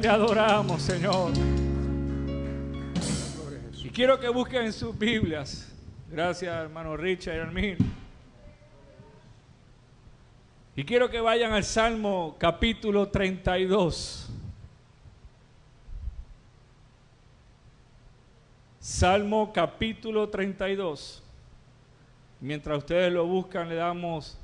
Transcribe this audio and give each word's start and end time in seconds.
te 0.00 0.08
adoramos, 0.08 0.82
Señor. 0.82 1.32
Y 3.82 3.90
quiero 3.90 4.18
que 4.18 4.28
busquen 4.28 4.66
en 4.66 4.72
sus 4.72 4.96
Biblias. 4.96 5.68
Gracias, 6.10 6.54
hermano 6.54 6.96
Richard 6.96 7.34
y 7.34 7.38
Hermín. 7.38 7.76
Y 10.74 10.84
quiero 10.84 11.10
que 11.10 11.20
vayan 11.20 11.52
al 11.52 11.64
Salmo 11.64 12.36
capítulo 12.38 13.08
32. 13.08 14.30
Salmo 18.80 19.52
capítulo 19.52 20.28
32. 20.28 21.22
Mientras 22.40 22.78
ustedes 22.78 23.12
lo 23.12 23.26
buscan, 23.26 23.68
le 23.68 23.76
damos 23.76 24.38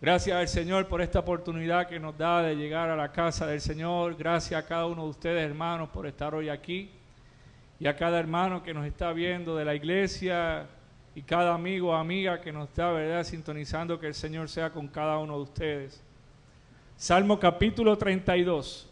gracias 0.00 0.36
al 0.36 0.48
Señor 0.48 0.86
por 0.88 1.00
esta 1.00 1.20
oportunidad 1.20 1.88
que 1.88 1.98
nos 1.98 2.16
da 2.16 2.42
de 2.42 2.54
llegar 2.54 2.90
a 2.90 2.96
la 2.96 3.12
casa 3.12 3.46
del 3.46 3.60
Señor. 3.60 4.16
Gracias 4.16 4.62
a 4.62 4.66
cada 4.66 4.86
uno 4.86 5.04
de 5.04 5.10
ustedes, 5.10 5.44
hermanos, 5.44 5.88
por 5.90 6.06
estar 6.06 6.34
hoy 6.34 6.48
aquí. 6.48 6.90
Y 7.78 7.86
a 7.86 7.96
cada 7.96 8.18
hermano 8.18 8.62
que 8.62 8.72
nos 8.72 8.86
está 8.86 9.12
viendo 9.12 9.56
de 9.56 9.64
la 9.64 9.74
iglesia, 9.74 10.66
y 11.16 11.22
cada 11.22 11.54
amigo 11.54 11.92
o 11.92 11.94
amiga 11.94 12.42
que 12.42 12.52
nos 12.52 12.68
está, 12.68 12.92
¿verdad?, 12.92 13.24
sintonizando, 13.24 13.98
que 13.98 14.06
el 14.06 14.14
Señor 14.14 14.50
sea 14.50 14.70
con 14.70 14.86
cada 14.86 15.16
uno 15.16 15.36
de 15.36 15.42
ustedes. 15.44 16.02
Salmo 16.94 17.40
capítulo 17.40 17.96
32. 17.96 18.86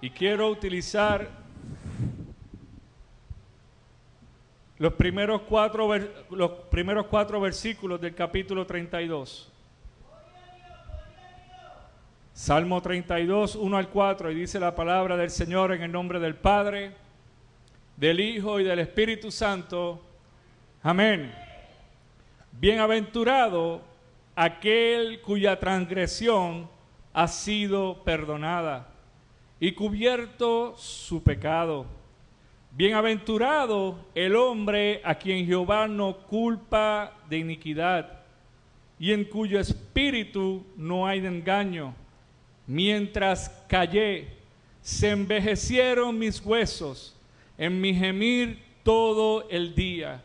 Y 0.00 0.08
quiero 0.08 0.48
utilizar 0.48 1.28
los 4.78 4.92
primeros 4.94 5.42
cuatro, 5.42 5.88
los 6.30 6.50
primeros 6.70 7.06
cuatro 7.06 7.40
versículos 7.40 8.00
del 8.00 8.14
capítulo 8.14 8.66
32. 8.66 9.52
Salmo 12.34 12.82
32, 12.82 13.56
1 13.56 13.76
al 13.78 13.88
4, 13.88 14.30
y 14.30 14.34
dice 14.34 14.60
la 14.60 14.74
palabra 14.74 15.16
del 15.16 15.30
Señor 15.30 15.72
en 15.72 15.82
el 15.82 15.90
nombre 15.90 16.20
del 16.20 16.34
Padre, 16.34 16.92
del 17.96 18.20
Hijo 18.20 18.60
y 18.60 18.64
del 18.64 18.80
Espíritu 18.80 19.30
Santo. 19.30 20.02
Amén. 20.82 21.34
Bienaventurado 22.52 23.80
aquel 24.34 25.22
cuya 25.22 25.58
transgresión 25.58 26.68
ha 27.14 27.26
sido 27.26 28.04
perdonada 28.04 28.88
y 29.58 29.72
cubierto 29.72 30.76
su 30.76 31.22
pecado. 31.22 31.86
Bienaventurado 32.76 33.98
el 34.14 34.36
hombre 34.36 35.00
a 35.02 35.14
quien 35.14 35.46
Jehová 35.46 35.88
no 35.88 36.14
culpa 36.14 37.10
de 37.26 37.38
iniquidad 37.38 38.20
y 38.98 39.12
en 39.12 39.24
cuyo 39.24 39.58
espíritu 39.58 40.62
no 40.76 41.06
hay 41.06 41.24
engaño. 41.24 41.94
Mientras 42.66 43.48
callé, 43.66 44.28
se 44.82 45.08
envejecieron 45.08 46.18
mis 46.18 46.38
huesos 46.44 47.16
en 47.56 47.80
mi 47.80 47.94
gemir 47.94 48.62
todo 48.82 49.48
el 49.48 49.74
día, 49.74 50.22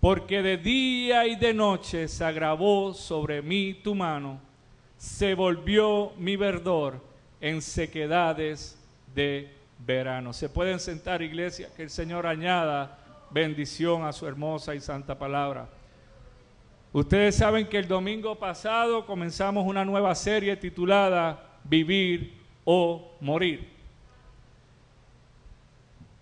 porque 0.00 0.42
de 0.42 0.56
día 0.56 1.28
y 1.28 1.36
de 1.36 1.54
noche 1.54 2.08
se 2.08 2.24
agravó 2.24 2.92
sobre 2.92 3.40
mí 3.40 3.72
tu 3.84 3.94
mano, 3.94 4.40
se 4.96 5.32
volvió 5.32 6.10
mi 6.18 6.34
verdor 6.34 7.00
en 7.40 7.62
sequedades 7.62 8.76
de 9.14 9.57
verano. 9.78 10.32
Se 10.32 10.48
pueden 10.48 10.80
sentar, 10.80 11.22
iglesia, 11.22 11.68
que 11.76 11.82
el 11.82 11.90
Señor 11.90 12.26
añada 12.26 12.98
bendición 13.30 14.04
a 14.04 14.12
su 14.12 14.26
hermosa 14.26 14.74
y 14.74 14.80
santa 14.80 15.18
palabra. 15.18 15.68
Ustedes 16.92 17.36
saben 17.36 17.66
que 17.66 17.78
el 17.78 17.86
domingo 17.86 18.36
pasado 18.36 19.04
comenzamos 19.04 19.66
una 19.66 19.84
nueva 19.84 20.14
serie 20.14 20.56
titulada 20.56 21.58
vivir 21.64 22.38
o 22.64 23.12
morir. 23.20 23.68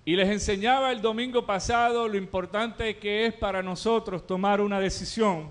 Y 0.04 0.14
les 0.14 0.28
enseñaba 0.28 0.92
el 0.92 1.00
domingo 1.00 1.44
pasado 1.46 2.06
lo 2.08 2.16
importante 2.16 2.96
que 2.96 3.26
es 3.26 3.34
para 3.34 3.62
nosotros 3.62 4.26
tomar 4.26 4.60
una 4.60 4.78
decisión 4.78 5.50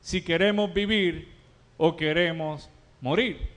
si 0.00 0.22
queremos 0.22 0.72
vivir 0.72 1.30
o 1.76 1.94
queremos 1.96 2.70
morir. 3.00 3.48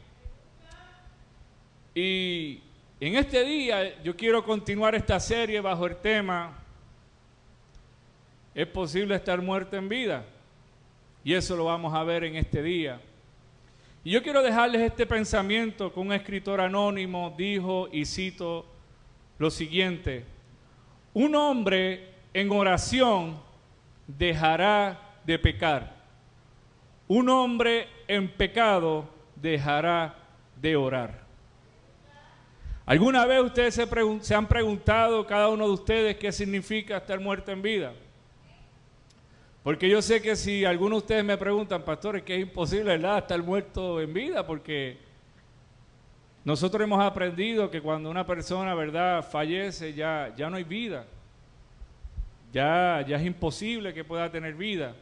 Y 1.94 2.62
en 3.00 3.16
este 3.16 3.44
día 3.44 4.02
yo 4.04 4.16
quiero 4.16 4.44
continuar 4.44 4.96
esta 4.96 5.20
serie 5.20 5.60
bajo 5.62 5.86
el 5.86 5.96
tema 5.98 6.66
¿Es 8.56 8.68
posible 8.68 9.14
estar 9.16 9.42
muerto 9.42 9.76
en 9.76 9.90
vida? 9.90 10.26
Y 11.26 11.34
eso 11.34 11.58
lo 11.58 11.66
vamos 11.66 11.94
a 11.94 12.06
ver 12.06 12.24
en 12.24 12.38
este 12.38 12.64
día. 12.64 13.02
Y 14.02 14.12
yo 14.12 14.24
quiero 14.24 14.42
dejarles 14.42 14.82
este 14.82 15.06
pensamiento 15.06 15.94
que 15.94 16.00
un 16.00 16.14
escritor 16.14 16.62
anónimo 16.62 17.36
dijo 17.38 17.90
y 17.92 18.06
cito 18.06 18.66
lo 19.40 19.52
siguiente. 19.52 20.24
Un 21.14 21.36
hombre 21.36 22.14
en 22.34 22.50
oración 22.50 23.38
dejará 24.08 25.18
de 25.26 25.38
pecar. 25.38 25.94
Un 27.10 27.28
hombre 27.28 27.90
en 28.08 28.30
pecado 28.30 29.10
dejará 29.36 30.16
de 30.62 30.78
orar. 30.78 31.25
¿Alguna 32.86 33.26
vez 33.26 33.42
ustedes 33.42 33.74
se, 33.74 34.36
han 34.36 34.48
preguntado, 34.48 35.26
cada 35.26 35.50
uno 35.50 35.66
de 35.66 35.74
ustedes, 35.74 36.18
qué 36.18 36.32
significa 36.32 36.98
estar 36.98 37.20
muerto 37.20 37.52
en 37.52 37.64
vida? 37.64 37.94
Porque 39.64 39.90
yo 39.90 40.04
sé 40.04 40.22
que 40.22 40.36
si 40.36 40.64
algunos 40.64 41.00
de 41.00 41.04
ustedes 41.06 41.26
me 41.26 41.36
preguntan, 41.36 41.82
pastores, 41.82 42.22
que 42.22 42.36
es 42.36 42.42
imposible, 42.44 42.94
estar 42.94 43.42
muerto 43.42 44.00
en 44.00 44.14
vida, 44.14 44.46
porque 44.46 45.00
nosotros 46.44 46.84
hemos 46.84 47.04
aprendido 47.04 47.72
que 47.72 47.82
cuando 47.82 48.08
una 48.08 48.24
persona, 48.24 48.76
¿verdad?, 48.76 49.28
fallece, 49.28 49.96
ya, 49.96 50.32
ya 50.38 50.48
no 50.52 50.58
hay 50.58 50.64
vida. 50.64 51.08
Ya, 52.54 53.04
ya 53.08 53.18
es 53.18 53.26
imposible 53.26 53.96
que 53.96 54.04
pueda 54.04 54.30
tener 54.30 54.54
vida. 54.54 54.94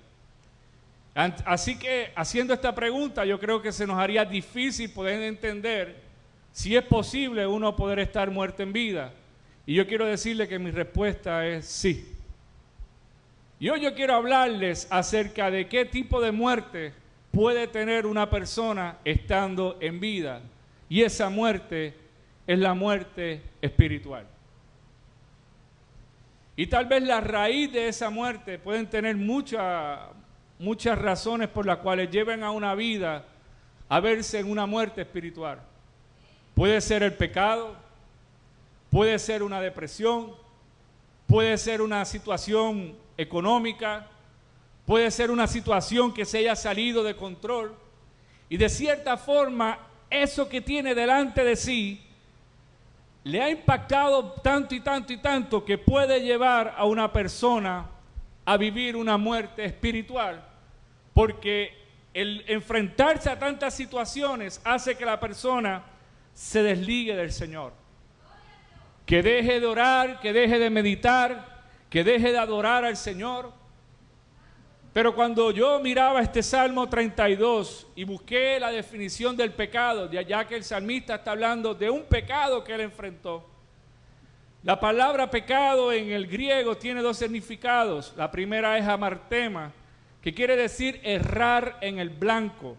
Así 1.14 1.78
que 1.78 2.14
haciendo 2.16 2.54
esta 2.54 2.74
pregunta, 2.74 3.26
yo 3.26 3.38
creo 3.42 3.62
que 3.62 3.74
se 3.74 3.86
nos 3.86 4.00
haría 4.00 4.24
difícil 4.24 4.90
poder 4.94 5.22
entender 5.24 6.13
si 6.54 6.78
es 6.78 6.84
posible 6.84 7.46
uno 7.46 7.76
poder 7.76 8.00
estar 8.00 8.32
muerto 8.32 8.64
en 8.64 8.72
vida. 8.72 9.12
Y 9.66 9.74
yo 9.74 9.86
quiero 9.86 10.06
decirle 10.06 10.48
que 10.48 10.60
mi 10.60 10.72
respuesta 10.72 11.46
es 11.46 11.66
sí. 11.66 12.16
Y 13.60 13.70
hoy 13.70 13.82
yo 13.82 13.94
quiero 13.94 14.16
hablarles 14.16 14.88
acerca 14.90 15.50
de 15.50 15.68
qué 15.68 15.84
tipo 15.84 16.22
de 16.22 16.32
muerte 16.32 16.94
puede 17.32 17.68
tener 17.68 18.06
una 18.06 18.30
persona 18.30 18.98
estando 19.04 19.78
en 19.82 20.00
vida. 20.00 20.42
Y 20.88 21.02
esa 21.02 21.30
muerte 21.30 21.96
es 22.46 22.60
la 22.60 22.74
muerte 22.74 23.42
espiritual. 23.62 24.28
Y 26.56 26.68
tal 26.68 26.86
vez 26.86 27.02
la 27.04 27.20
raíz 27.20 27.74
de 27.74 27.88
esa 27.88 28.12
muerte 28.12 28.60
pueden 28.60 28.88
tener 28.88 29.18
muchas 29.18 30.00
muchas 30.60 30.98
razones 31.00 31.50
por 31.50 31.66
las 31.66 31.78
cuales 31.80 32.12
lleven 32.12 32.44
a 32.44 32.52
una 32.52 32.76
vida 32.76 33.26
a 33.90 34.00
verse 34.00 34.40
en 34.40 34.50
una 34.50 34.66
muerte 34.68 35.02
espiritual. 35.02 35.60
Puede 36.56 36.82
ser 36.82 37.04
el 37.04 37.14
pecado, 37.14 37.76
puede 38.92 39.18
ser 39.18 39.42
una 39.42 39.60
depresión, 39.60 40.34
puede 41.26 41.58
ser 41.58 41.82
una 41.82 42.06
situación 42.06 42.96
económica, 43.18 44.08
puede 44.86 45.10
ser 45.10 45.32
una 45.32 45.48
situación 45.48 46.14
que 46.14 46.26
se 46.26 46.40
haya 46.40 46.56
salido 46.56 47.04
de 47.04 47.16
control. 47.16 47.76
Y 48.50 48.58
de 48.58 48.70
cierta 48.70 49.18
forma 49.18 49.80
eso 50.10 50.48
que 50.48 50.62
tiene 50.62 50.94
delante 50.94 51.44
de 51.44 51.56
sí 51.56 52.06
le 53.24 53.42
ha 53.42 53.50
impactado 53.50 54.34
tanto 54.34 54.76
y 54.76 54.82
tanto 54.82 55.14
y 55.14 55.18
tanto 55.18 55.64
que 55.64 55.78
puede 55.78 56.22
llevar 56.22 56.76
a 56.78 56.86
una 56.86 57.12
persona 57.12 57.88
a 58.46 58.58
vivir 58.58 58.96
una 58.98 59.18
muerte 59.18 59.64
espiritual, 59.64 60.46
porque 61.14 61.74
el 62.14 62.44
enfrentarse 62.48 63.30
a 63.30 63.40
tantas 63.40 63.74
situaciones 63.74 64.62
hace 64.66 64.96
que 64.96 65.06
la 65.06 65.20
persona 65.20 65.82
se 66.34 66.64
desligue 66.64 67.16
del 67.16 67.32
Señor, 67.32 67.74
que 69.06 69.22
deje 69.22 69.60
de 69.60 69.66
orar, 69.66 70.20
que 70.20 70.34
deje 70.34 70.60
de 70.60 70.70
meditar, 70.70 71.64
que 71.90 72.04
deje 72.04 72.32
de 72.32 72.38
adorar 72.38 72.86
al 72.86 72.98
Señor. 72.98 73.52
Pero 74.94 75.16
cuando 75.16 75.52
yo 75.52 75.80
miraba 75.80 76.22
este 76.22 76.44
Salmo 76.44 76.88
32 76.88 77.88
y 77.96 78.04
busqué 78.04 78.60
la 78.60 78.72
definición 78.72 79.36
del 79.36 79.52
pecado, 79.52 80.10
allá 80.10 80.48
que 80.48 80.56
el 80.56 80.64
salmista 80.64 81.16
está 81.16 81.32
hablando 81.32 81.74
de 81.74 81.90
un 81.90 82.04
pecado 82.04 82.64
que 82.64 82.74
él 82.74 82.82
enfrentó, 82.82 83.50
la 84.64 84.80
palabra 84.80 85.30
pecado 85.30 85.92
en 85.92 86.12
el 86.12 86.26
griego 86.26 86.78
tiene 86.78 87.02
dos 87.02 87.18
significados. 87.18 88.14
La 88.16 88.32
primera 88.32 88.78
es 88.78 88.88
amartema, 88.88 89.74
que 90.22 90.34
quiere 90.34 90.56
decir 90.56 91.02
errar 91.04 91.78
en 91.82 92.00
el 92.00 92.10
blanco. 92.10 92.78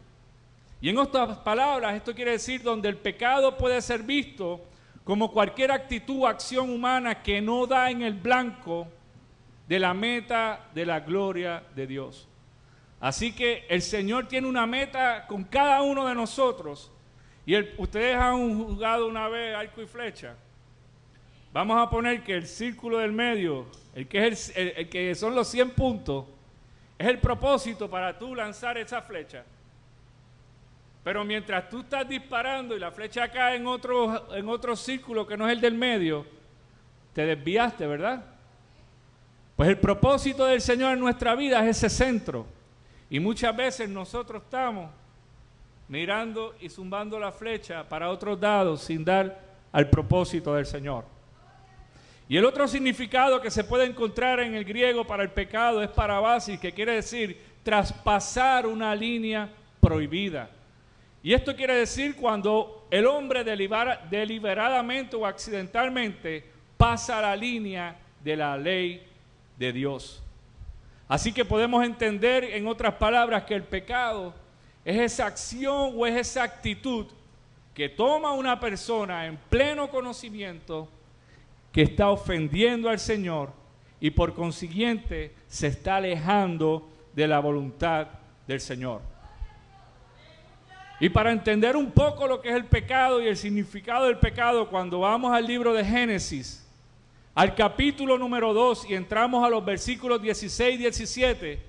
Y 0.84 0.90
en 0.90 0.98
otras 0.98 1.38
palabras, 1.38 1.94
esto 1.94 2.14
quiere 2.14 2.32
decir 2.32 2.62
donde 2.62 2.90
el 2.90 2.98
pecado 2.98 3.56
puede 3.56 3.80
ser 3.80 4.02
visto 4.02 4.60
como 5.02 5.32
cualquier 5.32 5.72
actitud 5.72 6.18
o 6.20 6.26
acción 6.26 6.68
humana 6.68 7.22
que 7.22 7.40
no 7.40 7.66
da 7.66 7.90
en 7.90 8.02
el 8.02 8.12
blanco 8.12 8.86
de 9.66 9.78
la 9.78 9.94
meta 9.94 10.68
de 10.74 10.84
la 10.84 11.00
gloria 11.00 11.62
de 11.74 11.86
Dios. 11.86 12.28
Así 13.00 13.32
que 13.32 13.64
el 13.70 13.80
Señor 13.80 14.28
tiene 14.28 14.46
una 14.46 14.66
meta 14.66 15.26
con 15.26 15.44
cada 15.44 15.80
uno 15.80 16.06
de 16.06 16.14
nosotros. 16.14 16.92
Y 17.46 17.58
ustedes 17.78 18.14
han 18.16 18.54
jugado 18.54 19.08
una 19.08 19.26
vez 19.28 19.56
arco 19.56 19.80
y 19.80 19.86
flecha. 19.86 20.34
Vamos 21.54 21.80
a 21.80 21.88
poner 21.88 22.22
que 22.22 22.34
el 22.34 22.46
círculo 22.46 22.98
del 22.98 23.12
medio, 23.12 23.68
el 23.94 24.06
que, 24.06 24.26
es 24.26 24.54
el, 24.54 24.86
que 24.90 25.14
son 25.14 25.34
los 25.34 25.48
100 25.48 25.70
puntos, 25.70 26.26
es 26.98 27.06
el 27.06 27.20
propósito 27.20 27.88
para 27.88 28.18
tú 28.18 28.34
lanzar 28.34 28.76
esa 28.76 29.00
flecha. 29.00 29.46
Pero 31.04 31.22
mientras 31.22 31.68
tú 31.68 31.80
estás 31.80 32.08
disparando 32.08 32.74
y 32.74 32.80
la 32.80 32.90
flecha 32.90 33.30
cae 33.30 33.56
en 33.56 33.66
otro, 33.66 34.34
en 34.34 34.48
otro 34.48 34.74
círculo 34.74 35.26
que 35.26 35.36
no 35.36 35.46
es 35.46 35.52
el 35.52 35.60
del 35.60 35.74
medio, 35.74 36.26
te 37.12 37.26
desviaste, 37.26 37.86
¿verdad? 37.86 38.24
Pues 39.54 39.68
el 39.68 39.78
propósito 39.78 40.46
del 40.46 40.62
Señor 40.62 40.94
en 40.94 41.00
nuestra 41.00 41.34
vida 41.34 41.62
es 41.68 41.76
ese 41.76 41.90
centro. 41.90 42.46
Y 43.10 43.20
muchas 43.20 43.54
veces 43.54 43.88
nosotros 43.88 44.42
estamos 44.42 44.90
mirando 45.88 46.54
y 46.58 46.70
zumbando 46.70 47.20
la 47.20 47.30
flecha 47.30 47.86
para 47.86 48.08
otros 48.08 48.40
lados 48.40 48.80
sin 48.80 49.04
dar 49.04 49.38
al 49.70 49.90
propósito 49.90 50.54
del 50.54 50.64
Señor. 50.64 51.04
Y 52.26 52.38
el 52.38 52.46
otro 52.46 52.66
significado 52.66 53.42
que 53.42 53.50
se 53.50 53.64
puede 53.64 53.84
encontrar 53.84 54.40
en 54.40 54.54
el 54.54 54.64
griego 54.64 55.06
para 55.06 55.22
el 55.22 55.30
pecado 55.30 55.82
es 55.82 55.90
parabasis, 55.90 56.58
que 56.58 56.72
quiere 56.72 56.94
decir 56.94 57.38
traspasar 57.62 58.66
una 58.66 58.94
línea 58.94 59.50
prohibida. 59.80 60.48
Y 61.24 61.32
esto 61.32 61.56
quiere 61.56 61.74
decir 61.74 62.16
cuando 62.16 62.86
el 62.90 63.06
hombre 63.06 63.42
deliberadamente 63.42 65.16
o 65.16 65.24
accidentalmente 65.24 66.44
pasa 66.76 67.18
la 67.22 67.34
línea 67.34 67.96
de 68.22 68.36
la 68.36 68.58
ley 68.58 69.02
de 69.58 69.72
Dios. 69.72 70.22
Así 71.08 71.32
que 71.32 71.46
podemos 71.46 71.82
entender 71.82 72.44
en 72.44 72.66
otras 72.66 72.96
palabras 72.96 73.44
que 73.44 73.54
el 73.54 73.62
pecado 73.62 74.34
es 74.84 75.00
esa 75.00 75.24
acción 75.24 75.94
o 75.96 76.06
es 76.06 76.14
esa 76.14 76.42
actitud 76.42 77.06
que 77.72 77.88
toma 77.88 78.34
una 78.34 78.60
persona 78.60 79.26
en 79.26 79.38
pleno 79.48 79.88
conocimiento 79.88 80.90
que 81.72 81.80
está 81.80 82.10
ofendiendo 82.10 82.90
al 82.90 82.98
Señor 82.98 83.50
y 83.98 84.10
por 84.10 84.34
consiguiente 84.34 85.34
se 85.48 85.68
está 85.68 85.96
alejando 85.96 86.86
de 87.14 87.26
la 87.26 87.38
voluntad 87.38 88.08
del 88.46 88.60
Señor. 88.60 89.13
Y 91.04 91.10
para 91.10 91.32
entender 91.32 91.76
un 91.76 91.90
poco 91.90 92.26
lo 92.26 92.40
que 92.40 92.48
es 92.48 92.54
el 92.54 92.64
pecado 92.64 93.20
y 93.20 93.26
el 93.26 93.36
significado 93.36 94.06
del 94.06 94.16
pecado, 94.16 94.70
cuando 94.70 95.00
vamos 95.00 95.34
al 95.34 95.46
libro 95.46 95.74
de 95.74 95.84
Génesis, 95.84 96.66
al 97.34 97.54
capítulo 97.54 98.16
número 98.16 98.54
2 98.54 98.86
y 98.88 98.94
entramos 98.94 99.44
a 99.44 99.50
los 99.50 99.62
versículos 99.62 100.22
16 100.22 100.76
y 100.76 100.78
17, 100.78 101.62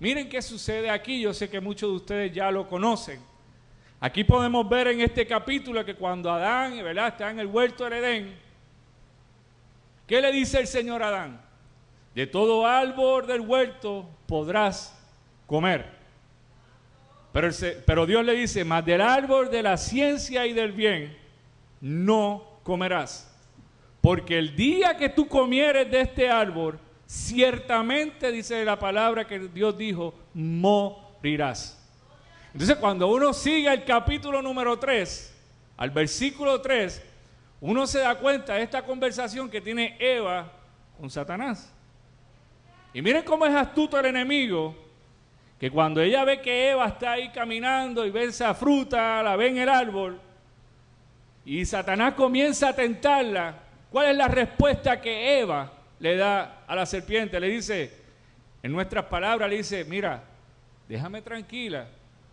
miren 0.00 0.28
qué 0.28 0.42
sucede 0.42 0.90
aquí. 0.90 1.20
Yo 1.20 1.32
sé 1.32 1.48
que 1.48 1.60
muchos 1.60 1.88
de 1.88 1.94
ustedes 1.94 2.32
ya 2.32 2.50
lo 2.50 2.66
conocen. 2.66 3.20
Aquí 4.00 4.24
podemos 4.24 4.68
ver 4.68 4.88
en 4.88 5.02
este 5.02 5.24
capítulo 5.24 5.84
que 5.84 5.94
cuando 5.94 6.28
Adán 6.32 6.76
¿verdad? 6.82 7.06
está 7.06 7.30
en 7.30 7.38
el 7.38 7.46
huerto 7.46 7.84
del 7.84 7.92
Edén, 7.92 8.34
¿qué 10.04 10.20
le 10.20 10.32
dice 10.32 10.58
el 10.58 10.66
Señor 10.66 11.00
a 11.00 11.08
Adán? 11.10 11.40
De 12.12 12.26
todo 12.26 12.66
árbol 12.66 13.24
del 13.24 13.42
huerto 13.42 14.10
podrás 14.26 15.00
comer 15.46 15.93
pero, 17.34 18.06
Dios 18.06 18.24
le 18.24 18.34
dice, 18.34 18.64
más 18.64 18.84
del 18.84 19.00
árbol 19.00 19.50
de 19.50 19.60
la 19.60 19.76
ciencia 19.76 20.46
y 20.46 20.52
del 20.52 20.70
bien 20.70 21.16
no 21.80 22.60
comerás. 22.62 23.28
Porque 24.00 24.38
el 24.38 24.54
día 24.54 24.96
que 24.96 25.08
tú 25.08 25.26
comieres 25.26 25.90
de 25.90 26.02
este 26.02 26.30
árbol, 26.30 26.78
ciertamente 27.06 28.30
dice 28.30 28.64
la 28.64 28.78
palabra 28.78 29.26
que 29.26 29.40
Dios 29.48 29.76
dijo, 29.76 30.14
morirás. 30.32 31.84
Entonces 32.52 32.76
cuando 32.76 33.08
uno 33.08 33.32
sigue 33.32 33.72
el 33.72 33.84
capítulo 33.84 34.40
número 34.40 34.78
3, 34.78 35.34
al 35.76 35.90
versículo 35.90 36.60
3, 36.60 37.02
uno 37.62 37.84
se 37.88 37.98
da 37.98 38.16
cuenta 38.16 38.54
de 38.54 38.62
esta 38.62 38.84
conversación 38.84 39.50
que 39.50 39.60
tiene 39.60 39.96
Eva 39.98 40.52
con 40.96 41.10
Satanás. 41.10 41.72
Y 42.92 43.02
miren 43.02 43.24
cómo 43.24 43.44
es 43.44 43.54
astuto 43.56 43.98
el 43.98 44.06
enemigo 44.06 44.83
que 45.58 45.70
cuando 45.70 46.00
ella 46.00 46.24
ve 46.24 46.40
que 46.40 46.70
Eva 46.70 46.88
está 46.88 47.12
ahí 47.12 47.30
caminando 47.30 48.04
y 48.04 48.10
ve 48.10 48.24
esa 48.24 48.54
fruta, 48.54 49.22
la 49.22 49.36
ve 49.36 49.48
en 49.48 49.58
el 49.58 49.68
árbol, 49.68 50.20
y 51.44 51.64
Satanás 51.64 52.14
comienza 52.14 52.70
a 52.70 52.76
tentarla, 52.76 53.54
¿cuál 53.90 54.06
es 54.06 54.16
la 54.16 54.28
respuesta 54.28 55.00
que 55.00 55.40
Eva 55.40 55.72
le 55.98 56.16
da 56.16 56.64
a 56.66 56.74
la 56.74 56.86
serpiente? 56.86 57.38
Le 57.38 57.48
dice, 57.48 57.92
en 58.62 58.72
nuestras 58.72 59.04
palabras, 59.04 59.48
le 59.48 59.58
dice, 59.58 59.84
mira, 59.84 60.22
déjame 60.88 61.22
tranquila, 61.22 61.86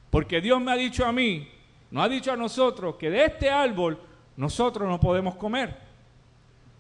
porque 0.10 0.42
Dios 0.42 0.62
me 0.62 0.72
ha 0.72 0.76
dicho 0.76 1.06
a 1.06 1.12
mí, 1.12 1.48
no 1.92 2.02
ha 2.02 2.10
dicho 2.10 2.32
a 2.32 2.38
nosotros, 2.38 2.96
que 2.96 3.10
de 3.10 3.26
este 3.26 3.50
árbol 3.50 4.00
nosotros 4.38 4.88
no 4.88 5.00
podemos 5.00 5.36
comer. 5.36 5.76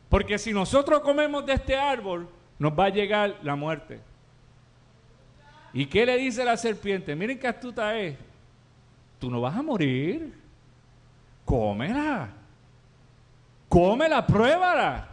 Porque 0.09 0.37
si 0.37 0.51
nosotros 0.51 1.01
comemos 1.01 1.45
de 1.45 1.53
este 1.53 1.75
árbol, 1.77 2.27
nos 2.59 2.77
va 2.77 2.85
a 2.85 2.89
llegar 2.89 3.37
la 3.43 3.55
muerte. 3.55 3.99
¿Y 5.73 5.85
qué 5.85 6.05
le 6.05 6.17
dice 6.17 6.43
la 6.43 6.57
serpiente? 6.57 7.15
Miren 7.15 7.39
qué 7.39 7.47
astuta 7.47 7.97
es. 7.97 8.17
Tú 9.19 9.29
no 9.29 9.39
vas 9.41 9.55
a 9.55 9.61
morir. 9.61 10.33
Cómela. 11.45 12.29
Cómela, 13.69 14.25
pruébala. 14.25 15.07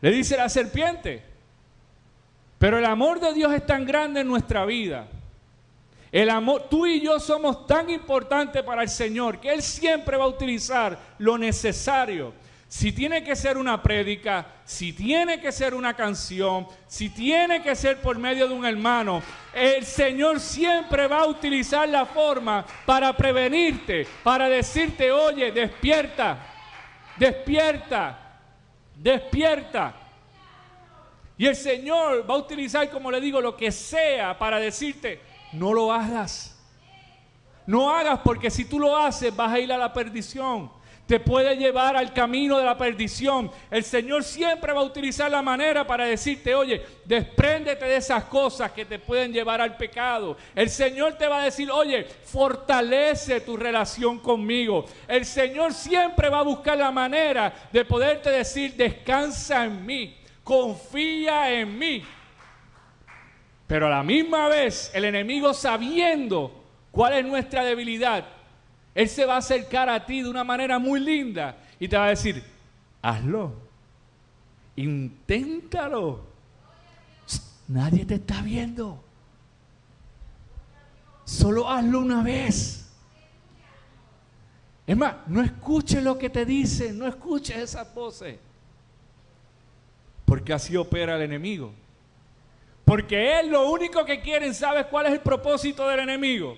Le 0.00 0.10
dice 0.10 0.36
la 0.36 0.48
serpiente. 0.48 1.22
Pero 2.58 2.78
el 2.78 2.84
amor 2.84 3.20
de 3.20 3.32
Dios 3.32 3.52
es 3.52 3.64
tan 3.64 3.84
grande 3.84 4.20
en 4.20 4.28
nuestra 4.28 4.64
vida. 4.64 5.08
El 6.12 6.30
amor, 6.30 6.68
tú 6.68 6.86
y 6.86 7.00
yo 7.00 7.18
somos 7.18 7.66
tan 7.66 7.90
importantes 7.90 8.62
para 8.62 8.82
el 8.82 8.88
Señor 8.88 9.40
que 9.40 9.52
Él 9.52 9.62
siempre 9.62 10.16
va 10.16 10.24
a 10.24 10.28
utilizar 10.28 10.98
lo 11.18 11.36
necesario 11.38 12.32
si 12.74 12.90
tiene 12.90 13.22
que 13.22 13.36
ser 13.36 13.56
una 13.56 13.80
prédica, 13.80 14.46
si 14.64 14.92
tiene 14.92 15.40
que 15.40 15.52
ser 15.52 15.74
una 15.74 15.94
canción, 15.94 16.66
si 16.88 17.08
tiene 17.08 17.62
que 17.62 17.76
ser 17.76 18.00
por 18.00 18.18
medio 18.18 18.48
de 18.48 18.54
un 18.54 18.64
hermano, 18.64 19.22
el 19.54 19.84
Señor 19.84 20.40
siempre 20.40 21.06
va 21.06 21.20
a 21.20 21.26
utilizar 21.26 21.88
la 21.88 22.04
forma 22.04 22.64
para 22.84 23.16
prevenirte, 23.16 24.06
para 24.22 24.48
decirte, 24.48 25.12
oye, 25.12 25.52
despierta, 25.52 26.38
despierta, 27.16 28.38
despierta. 28.96 29.94
Y 31.36 31.46
el 31.46 31.56
Señor 31.56 32.28
va 32.28 32.34
a 32.34 32.38
utilizar, 32.38 32.88
como 32.90 33.10
le 33.10 33.20
digo, 33.20 33.40
lo 33.40 33.56
que 33.56 33.70
sea 33.72 34.38
para 34.38 34.58
decirte, 34.58 35.20
no 35.52 35.72
lo 35.72 35.92
hagas. 35.92 36.50
No 37.66 37.90
hagas 37.90 38.20
porque 38.22 38.50
si 38.50 38.64
tú 38.64 38.78
lo 38.78 38.96
haces 38.96 39.34
vas 39.34 39.52
a 39.52 39.58
ir 39.58 39.72
a 39.72 39.78
la 39.78 39.92
perdición 39.92 40.70
te 41.06 41.20
puede 41.20 41.56
llevar 41.56 41.96
al 41.96 42.12
camino 42.12 42.58
de 42.58 42.64
la 42.64 42.78
perdición. 42.78 43.50
El 43.70 43.84
Señor 43.84 44.24
siempre 44.24 44.72
va 44.72 44.80
a 44.80 44.84
utilizar 44.84 45.30
la 45.30 45.42
manera 45.42 45.86
para 45.86 46.06
decirte, 46.06 46.54
oye, 46.54 46.82
despréndete 47.04 47.84
de 47.84 47.96
esas 47.96 48.24
cosas 48.24 48.72
que 48.72 48.86
te 48.86 48.98
pueden 48.98 49.32
llevar 49.32 49.60
al 49.60 49.76
pecado. 49.76 50.36
El 50.54 50.70
Señor 50.70 51.14
te 51.14 51.26
va 51.26 51.42
a 51.42 51.44
decir, 51.44 51.70
oye, 51.70 52.04
fortalece 52.04 53.42
tu 53.42 53.56
relación 53.56 54.18
conmigo. 54.18 54.86
El 55.06 55.26
Señor 55.26 55.74
siempre 55.74 56.30
va 56.30 56.38
a 56.38 56.44
buscar 56.44 56.78
la 56.78 56.90
manera 56.90 57.52
de 57.70 57.84
poderte 57.84 58.30
decir, 58.30 58.74
descansa 58.74 59.64
en 59.64 59.84
mí, 59.84 60.16
confía 60.42 61.52
en 61.52 61.78
mí. 61.78 62.02
Pero 63.66 63.86
a 63.86 63.90
la 63.90 64.02
misma 64.02 64.48
vez, 64.48 64.90
el 64.94 65.04
enemigo 65.04 65.52
sabiendo 65.52 66.64
cuál 66.90 67.14
es 67.14 67.24
nuestra 67.24 67.64
debilidad, 67.64 68.24
él 68.94 69.08
se 69.08 69.24
va 69.24 69.34
a 69.34 69.38
acercar 69.38 69.88
a 69.88 70.06
ti 70.06 70.22
de 70.22 70.28
una 70.28 70.44
manera 70.44 70.78
muy 70.78 71.00
linda 71.00 71.56
y 71.80 71.88
te 71.88 71.96
va 71.96 72.06
a 72.06 72.10
decir, 72.10 72.42
hazlo, 73.02 73.52
inténtalo. 74.76 76.32
Nadie 77.66 78.04
te 78.04 78.14
está 78.16 78.40
viendo. 78.42 79.02
Solo 81.24 81.68
hazlo 81.68 82.00
una 82.00 82.22
vez. 82.22 82.92
Es 84.86 84.96
más, 84.96 85.14
no 85.26 85.42
escuches 85.42 86.02
lo 86.02 86.18
que 86.18 86.28
te 86.28 86.44
dicen, 86.44 86.98
no 86.98 87.06
escuches 87.06 87.56
esas 87.56 87.92
voces. 87.94 88.38
Porque 90.26 90.52
así 90.52 90.76
opera 90.76 91.16
el 91.16 91.22
enemigo. 91.22 91.72
Porque 92.84 93.40
él 93.40 93.50
lo 93.50 93.70
único 93.70 94.04
que 94.04 94.20
quiere, 94.20 94.52
¿sabes 94.52 94.86
cuál 94.86 95.06
es 95.06 95.12
el 95.12 95.20
propósito 95.20 95.88
del 95.88 96.00
enemigo? 96.00 96.56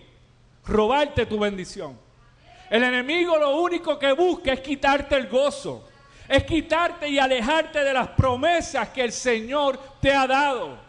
Robarte 0.66 1.24
tu 1.24 1.38
bendición. 1.38 2.05
El 2.70 2.82
enemigo 2.82 3.37
lo 3.37 3.56
único 3.61 3.99
que 3.99 4.12
busca 4.12 4.52
es 4.52 4.61
quitarte 4.61 5.14
el 5.16 5.28
gozo, 5.28 5.88
es 6.28 6.44
quitarte 6.44 7.08
y 7.08 7.18
alejarte 7.18 7.85
de 7.85 7.92
las 7.92 8.08
promesas 8.08 8.88
que 8.88 9.02
el 9.02 9.12
Señor 9.12 9.78
te 10.00 10.12
ha 10.12 10.26
dado. 10.26 10.87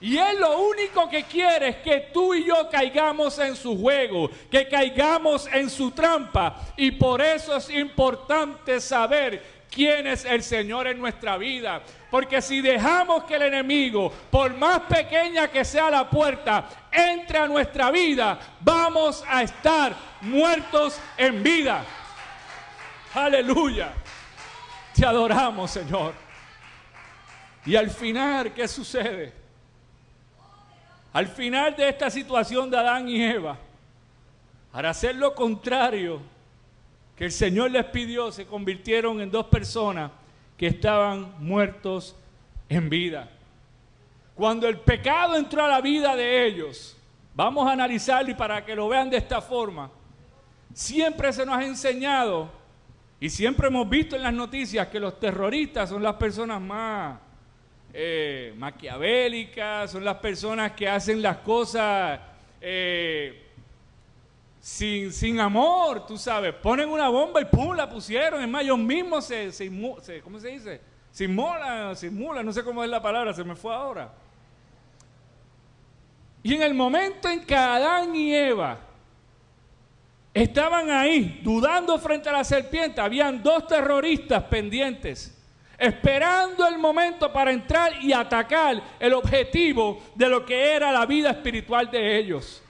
Y 0.00 0.16
Él 0.16 0.40
lo 0.40 0.58
único 0.60 1.10
que 1.10 1.24
quiere 1.24 1.68
es 1.68 1.76
que 1.76 2.08
tú 2.12 2.32
y 2.32 2.46
yo 2.46 2.70
caigamos 2.70 3.38
en 3.38 3.54
su 3.54 3.78
juego, 3.78 4.30
que 4.50 4.66
caigamos 4.66 5.46
en 5.52 5.68
su 5.68 5.90
trampa. 5.90 6.58
Y 6.76 6.92
por 6.92 7.20
eso 7.20 7.56
es 7.56 7.68
importante 7.68 8.80
saber 8.80 9.59
quién 9.70 10.06
es 10.06 10.24
el 10.24 10.42
Señor 10.42 10.86
en 10.86 10.98
nuestra 10.98 11.36
vida. 11.38 11.82
Porque 12.10 12.42
si 12.42 12.60
dejamos 12.60 13.24
que 13.24 13.36
el 13.36 13.42
enemigo, 13.42 14.12
por 14.30 14.54
más 14.56 14.80
pequeña 14.80 15.48
que 15.48 15.64
sea 15.64 15.90
la 15.90 16.10
puerta, 16.10 16.68
entre 16.90 17.38
a 17.38 17.46
nuestra 17.46 17.90
vida, 17.90 18.38
vamos 18.60 19.24
a 19.26 19.42
estar 19.42 19.94
muertos 20.22 21.00
en 21.16 21.42
vida. 21.42 21.84
Aleluya. 23.14 23.92
Te 24.94 25.06
adoramos, 25.06 25.70
Señor. 25.70 26.14
Y 27.64 27.76
al 27.76 27.90
final, 27.90 28.52
¿qué 28.52 28.66
sucede? 28.66 29.32
Al 31.12 31.26
final 31.26 31.74
de 31.76 31.88
esta 31.88 32.10
situación 32.10 32.70
de 32.70 32.78
Adán 32.78 33.08
y 33.08 33.22
Eva, 33.22 33.56
para 34.72 34.90
hacer 34.90 35.16
lo 35.16 35.34
contrario 35.34 36.20
que 37.20 37.26
el 37.26 37.32
Señor 37.32 37.70
les 37.70 37.84
pidió, 37.84 38.32
se 38.32 38.46
convirtieron 38.46 39.20
en 39.20 39.30
dos 39.30 39.44
personas 39.44 40.10
que 40.56 40.68
estaban 40.68 41.34
muertos 41.38 42.16
en 42.66 42.88
vida. 42.88 43.28
Cuando 44.34 44.66
el 44.66 44.78
pecado 44.78 45.36
entró 45.36 45.62
a 45.62 45.68
la 45.68 45.82
vida 45.82 46.16
de 46.16 46.46
ellos, 46.46 46.96
vamos 47.34 47.68
a 47.68 47.72
analizarlo 47.72 48.30
y 48.30 48.34
para 48.34 48.64
que 48.64 48.74
lo 48.74 48.88
vean 48.88 49.10
de 49.10 49.18
esta 49.18 49.42
forma, 49.42 49.90
siempre 50.72 51.30
se 51.34 51.44
nos 51.44 51.58
ha 51.58 51.64
enseñado 51.66 52.50
y 53.20 53.28
siempre 53.28 53.68
hemos 53.68 53.86
visto 53.86 54.16
en 54.16 54.22
las 54.22 54.32
noticias 54.32 54.88
que 54.88 54.98
los 54.98 55.20
terroristas 55.20 55.90
son 55.90 56.02
las 56.02 56.14
personas 56.14 56.58
más 56.58 57.18
eh, 57.92 58.54
maquiavélicas, 58.56 59.90
son 59.90 60.06
las 60.06 60.16
personas 60.16 60.72
que 60.72 60.88
hacen 60.88 61.20
las 61.20 61.36
cosas 61.36 62.18
eh, 62.62 63.49
sin, 64.60 65.12
sin 65.12 65.40
amor, 65.40 66.06
tú 66.06 66.16
sabes. 66.16 66.54
Ponen 66.54 66.88
una 66.88 67.08
bomba 67.08 67.40
y 67.40 67.46
¡pum! 67.46 67.74
la 67.74 67.88
pusieron. 67.88 68.42
Es 68.42 68.48
más, 68.48 68.62
ellos 68.62 68.78
mismos 68.78 69.24
se, 69.24 69.50
se, 69.50 69.70
¿cómo 70.22 70.38
se 70.38 70.48
dice? 70.48 70.80
Simulan, 71.10 71.96
simulan, 71.96 72.46
no 72.46 72.52
sé 72.52 72.62
cómo 72.62 72.84
es 72.84 72.90
la 72.90 73.02
palabra, 73.02 73.32
se 73.32 73.42
me 73.42 73.56
fue 73.56 73.74
ahora. 73.74 74.12
Y 76.42 76.54
en 76.54 76.62
el 76.62 76.74
momento 76.74 77.28
en 77.28 77.44
que 77.44 77.54
Adán 77.54 78.14
y 78.14 78.34
Eva 78.34 78.78
estaban 80.32 80.90
ahí 80.90 81.40
dudando 81.42 81.98
frente 81.98 82.28
a 82.28 82.32
la 82.32 82.44
serpiente, 82.44 83.00
habían 83.00 83.42
dos 83.42 83.66
terroristas 83.66 84.44
pendientes 84.44 85.36
esperando 85.80 86.68
el 86.68 86.78
momento 86.78 87.32
para 87.32 87.50
entrar 87.50 88.04
y 88.04 88.12
atacar 88.12 88.82
el 89.00 89.14
objetivo 89.14 89.98
de 90.14 90.28
lo 90.28 90.44
que 90.44 90.74
era 90.74 90.92
la 90.92 91.06
vida 91.06 91.30
espiritual 91.30 91.90
de 91.90 92.18
ellos. 92.18 92.62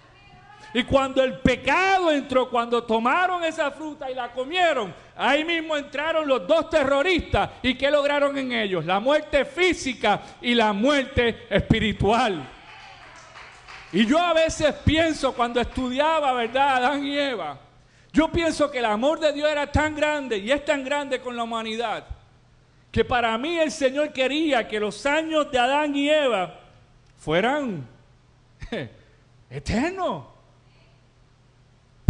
Y 0.73 0.85
cuando 0.85 1.23
el 1.23 1.39
pecado 1.39 2.13
entró, 2.13 2.49
cuando 2.49 2.85
tomaron 2.85 3.43
esa 3.45 3.71
fruta 3.71 4.11
y 4.11 4.15
la 4.15 4.33
comieron, 4.33 4.95
ahí 5.17 5.45
mismo 5.45 5.77
entraron 5.77 6.27
los 6.29 6.47
dos 6.47 6.71
terroristas. 6.71 7.51
¿Y 7.63 7.75
qué 7.75 7.91
lograron 7.91 8.39
en 8.39 8.53
ellos? 8.53 8.85
La 8.85 9.01
muerte 9.01 9.45
física 9.45 10.21
y 10.41 10.55
la 10.55 10.73
muerte 10.73 11.47
espiritual. 11.51 12.49
Y 13.93 14.07
yo 14.07 14.19
a 14.19 14.33
veces 14.33 14.73
pienso 14.85 15.33
cuando 15.33 15.61
estudiaba, 15.61 16.33
¿verdad? 16.33 16.77
Adán 16.77 17.05
y 17.05 17.19
Eva. 17.19 17.59
Yo 18.13 18.31
pienso 18.31 18.71
que 18.71 18.79
el 18.79 18.85
amor 18.85 19.19
de 19.19 19.33
Dios 19.33 19.51
era 19.51 19.71
tan 19.71 19.97
grande 19.97 20.39
y 20.39 20.53
es 20.53 20.65
tan 20.65 20.85
grande 20.85 21.21
con 21.21 21.37
la 21.37 21.43
humanidad 21.43 22.05
que 22.91 23.05
para 23.05 23.37
mí 23.39 23.59
el 23.59 23.71
Señor 23.71 24.13
quería 24.13 24.67
que 24.67 24.81
los 24.81 25.07
años 25.07 25.51
de 25.51 25.59
Adán 25.59 25.95
y 25.95 26.11
Eva 26.11 26.59
fueran 27.19 27.87
eternos. 29.51 30.25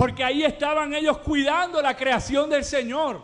Porque 0.00 0.24
ahí 0.24 0.44
estaban 0.44 0.94
ellos 0.94 1.18
cuidando 1.18 1.82
la 1.82 1.94
creación 1.94 2.48
del 2.48 2.64
Señor. 2.64 3.20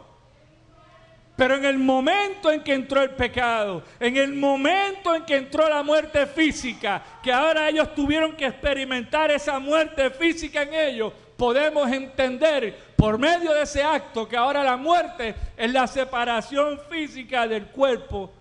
Pero 1.34 1.54
en 1.54 1.64
el 1.64 1.78
momento 1.78 2.52
en 2.52 2.62
que 2.62 2.74
entró 2.74 3.02
el 3.02 3.12
pecado, 3.12 3.82
en 3.98 4.18
el 4.18 4.34
momento 4.34 5.14
en 5.14 5.24
que 5.24 5.38
entró 5.38 5.66
la 5.70 5.82
muerte 5.82 6.26
física, 6.26 7.02
que 7.22 7.32
ahora 7.32 7.70
ellos 7.70 7.94
tuvieron 7.94 8.36
que 8.36 8.44
experimentar 8.44 9.30
esa 9.30 9.58
muerte 9.58 10.10
física 10.10 10.64
en 10.64 10.74
ellos, 10.74 11.14
podemos 11.38 11.90
entender 11.90 12.76
por 12.94 13.16
medio 13.16 13.54
de 13.54 13.62
ese 13.62 13.82
acto 13.82 14.28
que 14.28 14.36
ahora 14.36 14.62
la 14.62 14.76
muerte 14.76 15.34
es 15.56 15.72
la 15.72 15.86
separación 15.86 16.78
física 16.90 17.48
del 17.48 17.68
cuerpo 17.68 18.34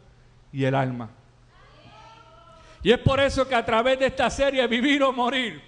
y 0.51 0.65
el 0.65 0.75
alma. 0.75 1.10
Y 2.84 2.92
es 2.92 3.00
por 3.00 3.22
eso 3.22 3.48
que 3.48 3.56
a 3.56 3.63
través 3.63 3.98
de 3.98 4.08
esta 4.08 4.30
serie 4.30 4.68
Vivir 4.68 5.04
o 5.04 5.13
Morir, 5.13 5.64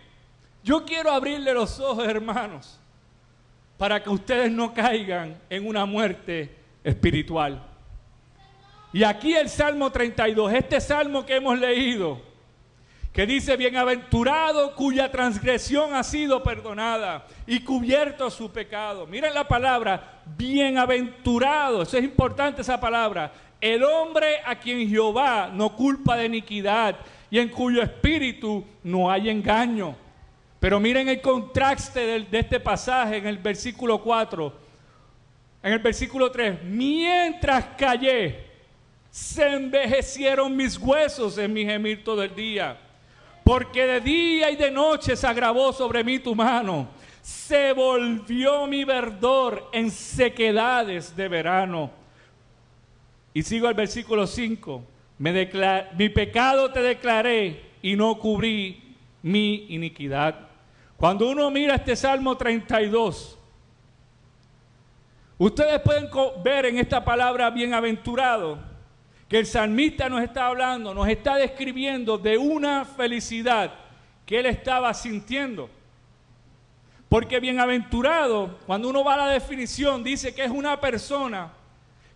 yo 0.68 0.84
quiero 0.84 1.12
abrirle 1.12 1.54
los 1.54 1.80
ojos, 1.80 2.06
hermanos, 2.06 2.78
para 3.78 4.04
que 4.04 4.10
ustedes 4.10 4.52
no 4.52 4.74
caigan 4.74 5.38
en 5.50 5.66
una 5.66 5.86
muerte 5.86 6.54
espiritual. 6.84 7.66
Y 8.92 9.06
aquí 9.06 9.34
el 9.34 9.48
Salmo 9.48 9.90
32, 9.90 10.52
este 10.52 10.82
salmo 10.82 11.26
que 11.26 11.38
hemos 11.38 11.58
leído, 11.58 12.22
que 13.14 13.26
dice, 13.26 13.56
bienaventurado 13.56 14.76
cuya 14.76 15.10
transgresión 15.10 15.94
ha 15.94 16.04
sido 16.04 16.44
perdonada 16.44 17.26
y 17.46 17.62
cubierto 17.62 18.30
su 18.30 18.52
pecado. 18.52 19.08
Miren 19.08 19.34
la 19.34 19.48
palabra, 19.48 20.22
bienaventurado, 20.38 21.84
eso 21.84 21.98
es 21.98 22.04
importante 22.04 22.62
esa 22.62 22.78
palabra. 22.78 23.32
El 23.62 23.86
hombre 23.86 24.42
a 24.46 24.60
quien 24.60 24.90
Jehová 24.90 25.50
no 25.50 25.74
culpa 25.78 26.18
de 26.18 26.26
iniquidad 26.26 26.98
y 27.32 27.40
en 27.40 27.48
cuyo 27.48 27.82
espíritu 27.82 28.66
no 28.84 29.10
hay 29.10 29.30
engaño. 29.30 29.96
Pero 30.60 30.80
miren 30.80 31.10
el 31.10 31.22
contraste 31.22 32.20
de, 32.20 32.40
este 32.40 32.60
pasaje 32.60 33.18
en 33.18 33.28
el 33.28 33.38
versículo 33.38 34.02
4. 34.02 34.68
En 35.64 35.74
el 35.74 35.80
versículo 35.80 36.32
3, 36.32 36.64
mientras 36.64 37.66
callé, 37.78 38.46
se 39.10 39.48
envejecieron 39.48 40.56
mis 40.56 40.78
huesos 40.78 41.38
en 41.38 41.54
mi 41.54 41.66
gemir 41.66 42.04
todo 42.04 42.24
el 42.24 42.34
día 42.34 42.78
porque 43.48 43.88
de 43.88 44.02
día 44.02 44.52
y 44.52 44.58
de 44.58 44.70
noche 44.70 45.16
se 45.16 45.26
agravó 45.26 45.72
sobre 45.72 46.04
mí 46.04 46.20
tu 46.20 46.36
mano. 46.36 46.90
Se 47.22 47.72
volvió 47.72 48.68
mi 48.68 48.84
verdor 48.84 49.70
en 49.72 49.90
sequedades 49.90 51.16
de 51.16 51.30
verano. 51.30 51.90
Y 53.34 53.42
sigo 53.44 53.70
al 53.70 53.74
versículo 53.74 54.28
5. 54.28 54.84
mi 55.18 56.10
pecado 56.10 56.74
te 56.74 56.82
declaré 56.82 57.62
y 57.82 57.96
no 57.96 58.20
cubrí 58.20 58.98
mi 59.22 59.68
iniquidad. 59.70 60.47
Cuando 60.98 61.30
uno 61.30 61.52
mira 61.52 61.76
este 61.76 61.96
Salmo 61.96 62.36
32, 62.36 63.38
ustedes 65.38 65.80
pueden 65.82 66.10
ver 66.44 66.66
en 66.66 66.80
esta 66.80 67.06
palabra 67.06 67.52
bienaventurado 67.52 68.58
que 69.30 69.38
el 69.38 69.46
salmista 69.46 70.10
nos 70.10 70.24
está 70.24 70.48
hablando, 70.48 70.96
nos 70.96 71.08
está 71.08 71.36
describiendo 71.36 72.18
de 72.18 72.38
una 72.40 72.84
felicidad 72.84 73.74
que 74.26 74.40
él 74.40 74.48
estaba 74.48 74.92
sintiendo. 74.96 75.70
Porque 77.10 77.40
bienaventurado, 77.40 78.58
cuando 78.66 78.90
uno 78.90 79.04
va 79.04 79.14
a 79.14 79.18
la 79.18 79.28
definición, 79.30 80.04
dice 80.04 80.34
que 80.34 80.44
es 80.44 80.52
una 80.52 80.82
persona 80.82 81.52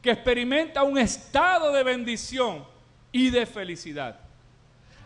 que 0.01 0.09
experimenta 0.09 0.81
un 0.81 0.97
estado 0.97 1.71
de 1.71 1.83
bendición 1.83 2.65
y 3.11 3.29
de 3.29 3.45
felicidad. 3.45 4.19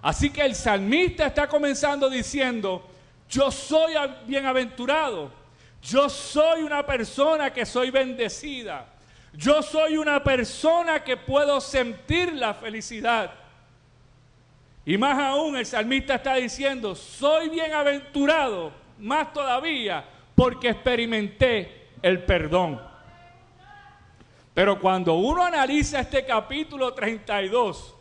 Así 0.01 0.29
que 0.29 0.41
el 0.41 0.55
salmista 0.55 1.25
está 1.25 1.47
comenzando 1.47 2.09
diciendo, 2.09 2.87
yo 3.29 3.51
soy 3.51 3.93
bienaventurado, 4.25 5.31
yo 5.81 6.09
soy 6.09 6.63
una 6.63 6.85
persona 6.85 7.51
que 7.51 7.65
soy 7.65 7.91
bendecida. 7.91 8.87
Yo 9.37 9.61
soy 9.61 9.97
una 9.97 10.23
persona 10.23 11.03
que 11.03 11.17
puedo 11.17 11.59
sentir 11.59 12.33
la 12.33 12.53
felicidad. 12.53 13.31
Y 14.85 14.97
más 14.97 15.17
aún 15.19 15.57
el 15.57 15.65
salmista 15.65 16.15
está 16.15 16.35
diciendo, 16.35 16.95
soy 16.95 17.49
bienaventurado, 17.49 18.71
más 18.99 19.33
todavía, 19.33 20.05
porque 20.35 20.69
experimenté 20.69 21.89
el 22.01 22.23
perdón. 22.23 22.79
Pero 24.53 24.79
cuando 24.79 25.15
uno 25.15 25.43
analiza 25.43 25.99
este 25.99 26.23
capítulo 26.23 26.93
32, 26.93 27.95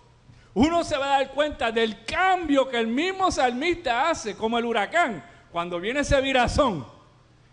uno 0.54 0.84
se 0.84 0.96
va 0.96 1.06
a 1.06 1.18
dar 1.18 1.30
cuenta 1.32 1.72
del 1.72 2.04
cambio 2.04 2.68
que 2.68 2.78
el 2.78 2.86
mismo 2.86 3.30
salmista 3.30 4.08
hace, 4.08 4.36
como 4.36 4.56
el 4.56 4.64
huracán, 4.64 5.24
cuando 5.50 5.80
viene 5.80 6.00
ese 6.00 6.20
virazón, 6.20 6.86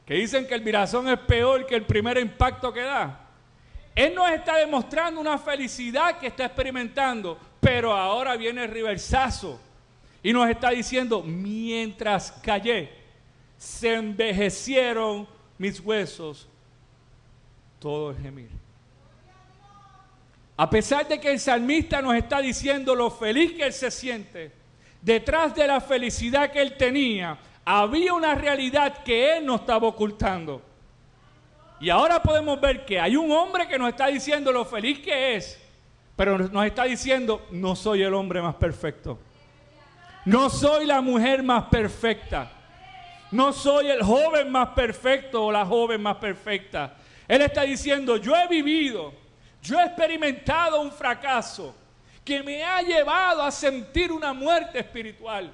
que 0.06 0.14
dicen 0.14 0.48
que 0.48 0.54
el 0.54 0.62
virazón 0.62 1.10
es 1.10 1.18
peor 1.20 1.66
que 1.66 1.76
el 1.76 1.86
primer 1.86 2.18
impacto 2.20 2.72
que 2.72 2.82
da. 2.82 3.28
Él 3.96 4.14
nos 4.14 4.30
está 4.30 4.58
demostrando 4.58 5.20
una 5.20 5.38
felicidad 5.38 6.20
que 6.20 6.28
está 6.28 6.46
experimentando, 6.46 7.38
pero 7.60 7.92
ahora 7.94 8.38
viene 8.38 8.64
el 8.64 8.72
reversazo 8.72 9.60
y 10.24 10.32
nos 10.32 10.50
está 10.50 10.70
diciendo, 10.70 11.24
mientras 11.24 12.32
callé, 12.32 12.92
se 13.58 13.96
envejecieron 13.96 15.28
mis 15.58 15.80
huesos, 15.80 16.48
todo 17.80 18.12
el 18.12 18.18
gemir. 18.18 18.61
A 20.62 20.70
pesar 20.70 21.08
de 21.08 21.20
que 21.20 21.32
el 21.32 21.40
salmista 21.40 22.04
nos 22.04 22.14
está 22.14 22.40
diciendo 22.40 22.94
lo 22.94 23.10
feliz 23.10 23.54
que 23.54 23.66
él 23.66 23.74
se 23.74 23.90
siente, 23.90 24.52
detrás 25.02 25.56
de 25.56 25.66
la 25.66 25.82
felicidad 25.82 26.52
que 26.52 26.62
él 26.62 26.78
tenía, 26.78 27.36
había 27.66 28.14
una 28.14 28.36
realidad 28.36 29.02
que 29.04 29.38
él 29.38 29.46
no 29.48 29.56
estaba 29.56 29.88
ocultando. 29.88 30.62
Y 31.80 31.90
ahora 31.90 32.22
podemos 32.22 32.62
ver 32.62 32.86
que 32.86 33.00
hay 33.00 33.16
un 33.16 33.32
hombre 33.32 33.68
que 33.68 33.80
nos 33.80 33.90
está 33.90 34.06
diciendo 34.06 34.52
lo 34.52 34.64
feliz 34.64 35.00
que 35.00 35.36
es, 35.36 35.60
pero 36.16 36.38
nos 36.38 36.66
está 36.68 36.84
diciendo, 36.84 37.48
no 37.50 37.76
soy 37.76 38.04
el 38.04 38.14
hombre 38.14 38.40
más 38.40 38.54
perfecto. 38.54 39.18
No 40.26 40.48
soy 40.52 40.86
la 40.86 41.02
mujer 41.02 41.42
más 41.42 41.70
perfecta. 41.72 42.52
No 43.32 43.52
soy 43.52 43.90
el 43.90 44.04
joven 44.04 44.52
más 44.52 44.70
perfecto 44.76 45.44
o 45.44 45.52
la 45.52 45.66
joven 45.66 46.04
más 46.04 46.18
perfecta. 46.18 46.98
Él 47.28 47.42
está 47.42 47.64
diciendo, 47.64 48.18
yo 48.18 48.36
he 48.36 48.48
vivido, 48.48 49.21
yo 49.62 49.80
he 49.80 49.86
experimentado 49.86 50.82
un 50.82 50.92
fracaso 50.92 51.76
que 52.24 52.42
me 52.42 52.64
ha 52.64 52.82
llevado 52.82 53.42
a 53.42 53.52
sentir 53.52 54.12
una 54.12 54.34
muerte 54.34 54.80
espiritual. 54.80 55.52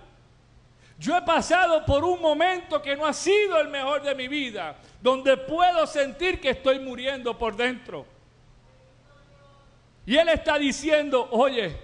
Yo 0.99 1.15
he 1.15 1.21
pasado 1.21 1.85
por 1.85 2.03
un 2.03 2.21
momento 2.21 2.81
que 2.81 2.95
no 2.95 3.05
ha 3.05 3.13
sido 3.13 3.59
el 3.59 3.67
mejor 3.67 4.01
de 4.01 4.15
mi 4.15 4.27
vida, 4.27 4.75
donde 5.01 5.37
puedo 5.37 5.85
sentir 5.85 6.41
que 6.41 6.49
estoy 6.49 6.79
muriendo 6.79 7.37
por 7.37 7.55
dentro. 7.55 8.05
Y 10.05 10.17
Él 10.17 10.29
está 10.29 10.57
diciendo, 10.57 11.27
oye, 11.31 11.75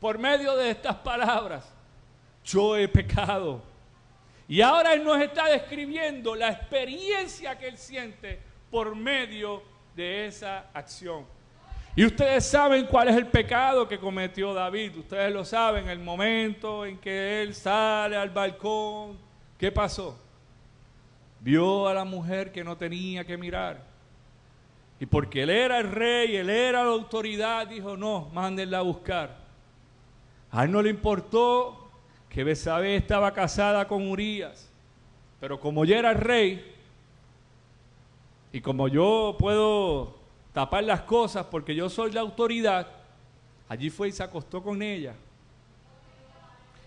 por 0.00 0.18
medio 0.18 0.56
de 0.56 0.70
estas 0.70 0.96
palabras, 0.96 1.72
yo 2.44 2.76
he 2.76 2.88
pecado. 2.88 3.62
Y 4.46 4.60
ahora 4.60 4.92
Él 4.94 5.04
nos 5.04 5.20
está 5.20 5.46
describiendo 5.46 6.34
la 6.34 6.48
experiencia 6.48 7.56
que 7.56 7.68
Él 7.68 7.78
siente 7.78 8.40
por 8.70 8.94
medio 8.94 9.62
de 9.94 10.26
esa 10.26 10.66
acción. 10.74 11.37
Y 11.96 12.04
ustedes 12.04 12.46
saben 12.46 12.86
cuál 12.86 13.08
es 13.08 13.16
el 13.16 13.26
pecado 13.26 13.88
que 13.88 13.98
cometió 13.98 14.54
David. 14.54 14.96
Ustedes 14.98 15.32
lo 15.32 15.44
saben, 15.44 15.88
el 15.88 15.98
momento 15.98 16.86
en 16.86 16.98
que 16.98 17.42
él 17.42 17.54
sale 17.54 18.16
al 18.16 18.30
balcón. 18.30 19.18
¿Qué 19.58 19.72
pasó? 19.72 20.16
Vio 21.40 21.88
a 21.88 21.94
la 21.94 22.04
mujer 22.04 22.52
que 22.52 22.62
no 22.62 22.76
tenía 22.76 23.24
que 23.24 23.36
mirar. 23.36 23.82
Y 25.00 25.06
porque 25.06 25.42
él 25.42 25.50
era 25.50 25.78
el 25.78 25.90
rey, 25.90 26.36
él 26.36 26.50
era 26.50 26.84
la 26.84 26.90
autoridad, 26.90 27.66
dijo, 27.66 27.96
no, 27.96 28.28
mándenla 28.32 28.78
a 28.78 28.82
buscar. 28.82 29.36
A 30.50 30.64
él 30.64 30.72
no 30.72 30.82
le 30.82 30.90
importó 30.90 31.90
que 32.28 32.44
Besabé 32.44 32.96
estaba 32.96 33.32
casada 33.32 33.86
con 33.86 34.08
Urias. 34.08 34.70
Pero 35.40 35.60
como 35.60 35.84
yo 35.84 35.96
era 35.96 36.10
el 36.10 36.18
rey, 36.18 36.74
y 38.52 38.60
como 38.60 38.88
yo 38.88 39.36
puedo 39.38 40.17
tapar 40.58 40.82
las 40.82 41.02
cosas 41.02 41.46
porque 41.46 41.72
yo 41.72 41.88
soy 41.88 42.10
la 42.10 42.20
autoridad, 42.20 42.88
allí 43.68 43.90
fue 43.90 44.08
y 44.08 44.12
se 44.12 44.24
acostó 44.24 44.60
con 44.60 44.82
ella. 44.82 45.14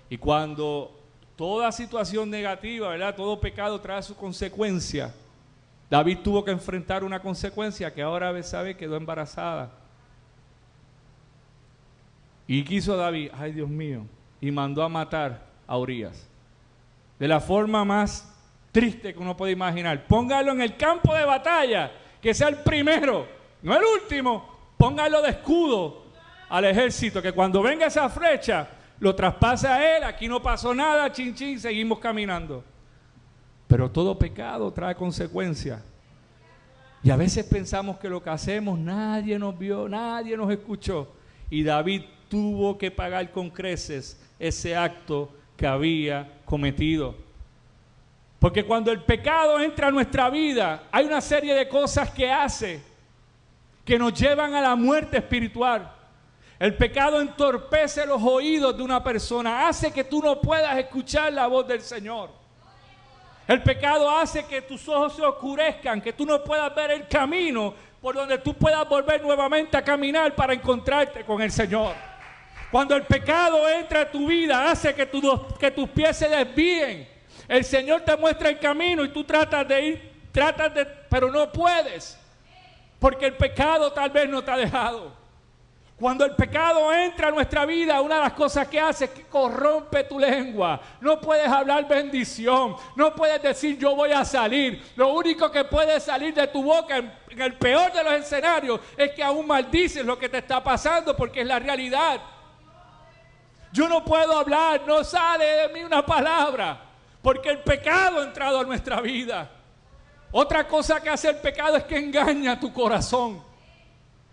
Y 0.10 0.18
cuando 0.18 0.92
toda 1.38 1.72
situación 1.72 2.30
negativa, 2.30 2.90
¿verdad? 2.90 3.16
Todo 3.16 3.40
pecado 3.40 3.80
trae 3.80 4.04
su 4.04 4.14
consecuencia. 4.14 5.16
David 5.90 6.18
tuvo 6.22 6.44
que 6.44 6.52
enfrentar 6.52 7.06
una 7.06 7.22
consecuencia 7.22 7.94
que 7.94 8.02
ahora 8.02 8.44
sabe 8.44 8.76
quedó 8.76 8.98
embarazada. 8.98 9.72
Y 12.48 12.66
quiso 12.66 12.98
David, 12.98 13.30
ay 13.38 13.54
Dios 13.54 13.70
mío, 13.70 14.04
y 14.42 14.52
mandó 14.52 14.84
a 14.84 14.90
matar 14.90 15.46
a 15.66 15.78
Urias. 15.78 16.28
De 17.18 17.26
la 17.26 17.40
forma 17.40 17.86
más 17.86 18.36
triste 18.74 19.14
que 19.14 19.20
uno 19.20 19.38
puede 19.38 19.54
imaginar. 19.54 20.08
Póngalo 20.08 20.52
en 20.52 20.60
el 20.60 20.76
campo 20.76 21.16
de 21.16 21.24
batalla, 21.24 21.90
que 22.22 22.34
sea 22.34 22.50
el 22.50 22.58
primero 22.58 23.40
no 23.64 23.76
el 23.76 23.84
último, 24.02 24.74
póngalo 24.78 25.22
de 25.22 25.30
escudo 25.30 26.04
al 26.50 26.66
ejército, 26.66 27.22
que 27.22 27.32
cuando 27.32 27.62
venga 27.62 27.86
esa 27.86 28.10
flecha, 28.10 28.68
lo 29.00 29.16
traspase 29.16 29.68
a 29.68 29.98
él, 29.98 30.04
aquí 30.04 30.28
no 30.28 30.42
pasó 30.42 30.74
nada, 30.74 31.12
chin 31.12 31.34
chin, 31.34 31.60
seguimos 31.60 32.00
caminando. 32.00 32.64
Pero 33.68 33.90
todo 33.90 34.18
pecado 34.18 34.72
trae 34.72 34.96
consecuencias. 34.96 35.82
Y 37.04 37.10
a 37.10 37.16
veces 37.16 37.46
pensamos 37.46 37.98
que 37.98 38.10
lo 38.10 38.22
que 38.22 38.30
hacemos 38.30 38.78
nadie 38.78 39.40
nos 39.40 39.58
vio, 39.58 39.90
nadie 39.90 40.38
nos 40.38 40.52
escuchó. 40.52 41.12
Y 41.50 41.64
David 41.64 42.04
tuvo 42.30 42.78
que 42.78 42.92
pagar 42.92 43.32
con 43.32 43.50
creces 43.50 44.20
ese 44.38 44.76
acto 44.76 45.32
que 45.58 45.66
había 45.66 46.40
cometido. 46.46 47.16
Porque 48.40 48.66
cuando 48.66 48.92
el 48.92 49.04
pecado 49.04 49.60
entra 49.60 49.88
a 49.88 49.92
nuestra 49.92 50.30
vida, 50.30 50.84
hay 50.92 51.06
una 51.06 51.22
serie 51.22 51.54
de 51.54 51.68
cosas 51.68 52.10
que 52.12 52.32
hace 52.32 52.82
que 53.86 53.98
nos 53.98 54.14
llevan 54.14 54.54
a 54.54 54.62
la 54.62 54.76
muerte 54.76 55.18
espiritual. 55.18 55.92
El 56.60 56.76
pecado 56.76 57.20
entorpece 57.20 58.06
los 58.06 58.22
oídos 58.22 58.78
de 58.78 58.84
una 58.84 59.04
persona, 59.04 59.68
hace 59.68 59.92
que 59.92 60.04
tú 60.04 60.22
no 60.22 60.40
puedas 60.40 60.78
escuchar 60.78 61.34
la 61.34 61.48
voz 61.48 61.68
del 61.68 61.82
Señor. 61.82 62.30
El 63.48 63.64
pecado 63.64 64.10
hace 64.10 64.46
que 64.46 64.62
tus 64.62 64.88
ojos 64.88 65.16
se 65.16 65.24
oscurezcan, 65.24 66.00
que 66.00 66.14
tú 66.14 66.26
no 66.26 66.44
puedas 66.44 66.74
ver 66.76 66.92
el 66.92 67.08
camino 67.08 67.74
por 68.00 68.16
donde 68.16 68.38
tú 68.38 68.54
puedas 68.54 68.88
volver 68.88 69.22
nuevamente 69.22 69.76
a 69.76 69.84
caminar 69.84 70.36
para 70.36 70.54
encontrarte 70.54 71.26
con 71.26 71.42
el 71.42 71.52
Señor. 71.52 71.96
Cuando 72.72 72.96
el 72.96 73.04
pecado 73.04 73.68
entra 73.68 74.02
a 74.02 74.12
tu 74.12 74.28
vida, 74.28 74.72
hace 74.72 74.94
que, 74.96 75.10
que 75.60 75.72
tus 75.72 75.90
pies 75.90 76.16
se 76.16 76.30
desvíen. 76.30 77.10
El 77.48 77.66
Señor 77.66 78.02
te 78.02 78.16
muestra 78.16 78.50
el 78.50 78.60
camino 78.60 79.04
y 79.04 79.10
tú 79.10 79.24
tratas 79.24 79.68
de 79.68 79.82
ir, 79.86 80.12
tratas 80.32 80.74
de, 80.74 80.86
pero 80.86 81.30
no 81.30 81.52
puedes. 81.52 82.21
Porque 83.02 83.26
el 83.26 83.36
pecado 83.36 83.92
tal 83.92 84.12
vez 84.12 84.30
no 84.30 84.44
te 84.44 84.52
ha 84.52 84.58
dejado. 84.58 85.12
Cuando 86.00 86.24
el 86.24 86.36
pecado 86.36 86.94
entra 86.94 87.30
a 87.30 87.32
nuestra 87.32 87.66
vida, 87.66 88.00
una 88.00 88.18
de 88.18 88.22
las 88.22 88.34
cosas 88.34 88.68
que 88.68 88.80
hace 88.80 89.06
es 89.06 89.12
que 89.12 89.24
corrompe 89.24 90.04
tu 90.04 90.20
lengua. 90.20 90.80
No 91.00 91.20
puedes 91.20 91.48
hablar 91.48 91.88
bendición. 91.88 92.76
No 92.96 93.16
puedes 93.16 93.42
decir 93.42 93.80
yo 93.80 93.96
voy 93.96 94.12
a 94.12 94.24
salir. 94.24 94.84
Lo 94.96 95.16
único 95.16 95.52
que 95.52 95.64
puede 95.64 96.00
salir 96.00 96.32
de 96.36 96.46
tu 96.46 96.62
boca 96.62 96.96
en, 96.96 97.12
el 97.40 97.54
peor 97.56 97.92
de 97.92 98.04
los 98.04 98.14
escenarios 98.14 98.80
es 98.96 99.14
que 99.14 99.24
aún 99.24 99.48
maldices 99.48 100.06
lo 100.06 100.20
que 100.20 100.30
te 100.30 100.38
está 100.38 100.64
pasando 100.64 101.18
porque 101.18 101.42
es 101.42 101.48
la 101.48 101.58
realidad. 101.58 102.22
Yo 103.72 103.90
no 103.90 104.06
puedo 104.06 104.38
hablar, 104.38 104.84
no 104.86 105.04
sale 105.04 105.46
de 105.46 105.70
mí 105.70 105.84
una 105.84 106.06
palabra 106.06 106.80
porque 107.24 107.50
el 107.50 107.62
pecado 107.62 108.20
ha 108.20 108.26
entrado 108.26 108.60
a 108.60 108.64
nuestra 108.64 109.02
vida. 109.02 109.50
Otra 110.32 110.68
cosa 110.68 111.02
que 111.02 111.10
hace 111.10 111.30
el 111.30 111.38
pecado 111.38 111.76
es 111.76 111.84
que 111.84 111.98
engaña 111.98 112.60
tu 112.60 112.72
corazón. 112.72 113.42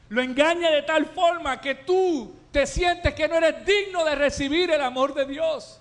Lo 0.08 0.22
engaña 0.22 0.70
de 0.70 0.82
tal 0.82 1.06
forma 1.06 1.60
que 1.60 1.74
tú 1.74 2.34
te 2.52 2.66
sientes 2.66 3.14
que 3.14 3.28
no 3.28 3.34
eres 3.34 3.64
digno 3.66 4.04
de 4.04 4.14
recibir 4.14 4.70
el 4.70 4.80
amor 4.80 5.12
de 5.12 5.26
Dios. 5.26 5.80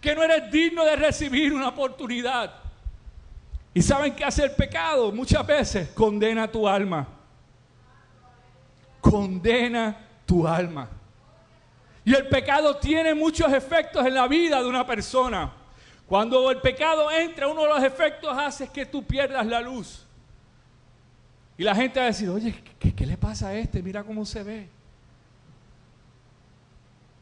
Que 0.00 0.14
no 0.14 0.22
eres 0.22 0.50
digno 0.50 0.84
de 0.84 0.96
recibir 0.96 1.52
una 1.52 1.68
oportunidad. 1.68 2.54
¿Y 3.72 3.82
saben 3.82 4.14
qué 4.14 4.24
hace 4.24 4.44
el 4.44 4.52
pecado? 4.52 5.12
Muchas 5.12 5.46
veces 5.46 5.88
condena 5.90 6.50
tu 6.50 6.68
alma. 6.68 7.06
Condena 9.00 9.96
tu 10.26 10.46
alma. 10.46 10.88
Y 12.04 12.14
el 12.14 12.28
pecado 12.28 12.76
tiene 12.76 13.14
muchos 13.14 13.52
efectos 13.52 14.04
en 14.06 14.14
la 14.14 14.26
vida 14.26 14.62
de 14.62 14.68
una 14.68 14.86
persona. 14.86 15.52
Cuando 16.10 16.50
el 16.50 16.60
pecado 16.60 17.08
entra, 17.08 17.46
uno 17.46 17.62
de 17.62 17.68
los 17.68 17.84
efectos 17.84 18.36
hace 18.36 18.66
que 18.66 18.84
tú 18.84 19.00
pierdas 19.00 19.46
la 19.46 19.60
luz. 19.60 20.04
Y 21.56 21.62
la 21.62 21.72
gente 21.72 22.00
va 22.00 22.06
a 22.06 22.08
decir, 22.08 22.28
oye, 22.28 22.52
¿qué, 22.80 23.06
le 23.06 23.16
pasa 23.16 23.46
a 23.46 23.54
este? 23.54 23.80
Mira 23.80 24.02
cómo 24.02 24.26
se 24.26 24.42
ve. 24.42 24.68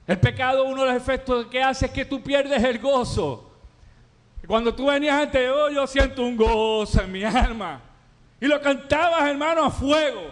El 0.06 0.18
pecado, 0.18 0.64
uno 0.64 0.84
de 0.84 0.94
los 0.94 0.96
efectos 0.96 1.48
que 1.48 1.62
hace 1.62 1.84
es 1.84 1.92
que 1.92 2.06
tú 2.06 2.22
pierdes 2.22 2.64
el 2.64 2.78
gozo. 2.78 3.50
Cuando 4.46 4.74
tú 4.74 4.86
venías 4.86 5.20
antes, 5.20 5.50
oh, 5.54 5.68
yo 5.68 5.86
siento 5.86 6.22
un 6.22 6.34
gozo 6.34 7.02
en 7.02 7.12
mi 7.12 7.24
alma. 7.24 7.82
Y 8.40 8.46
lo 8.46 8.58
cantabas, 8.58 9.28
hermano, 9.28 9.66
a 9.66 9.70
fuego. 9.70 10.30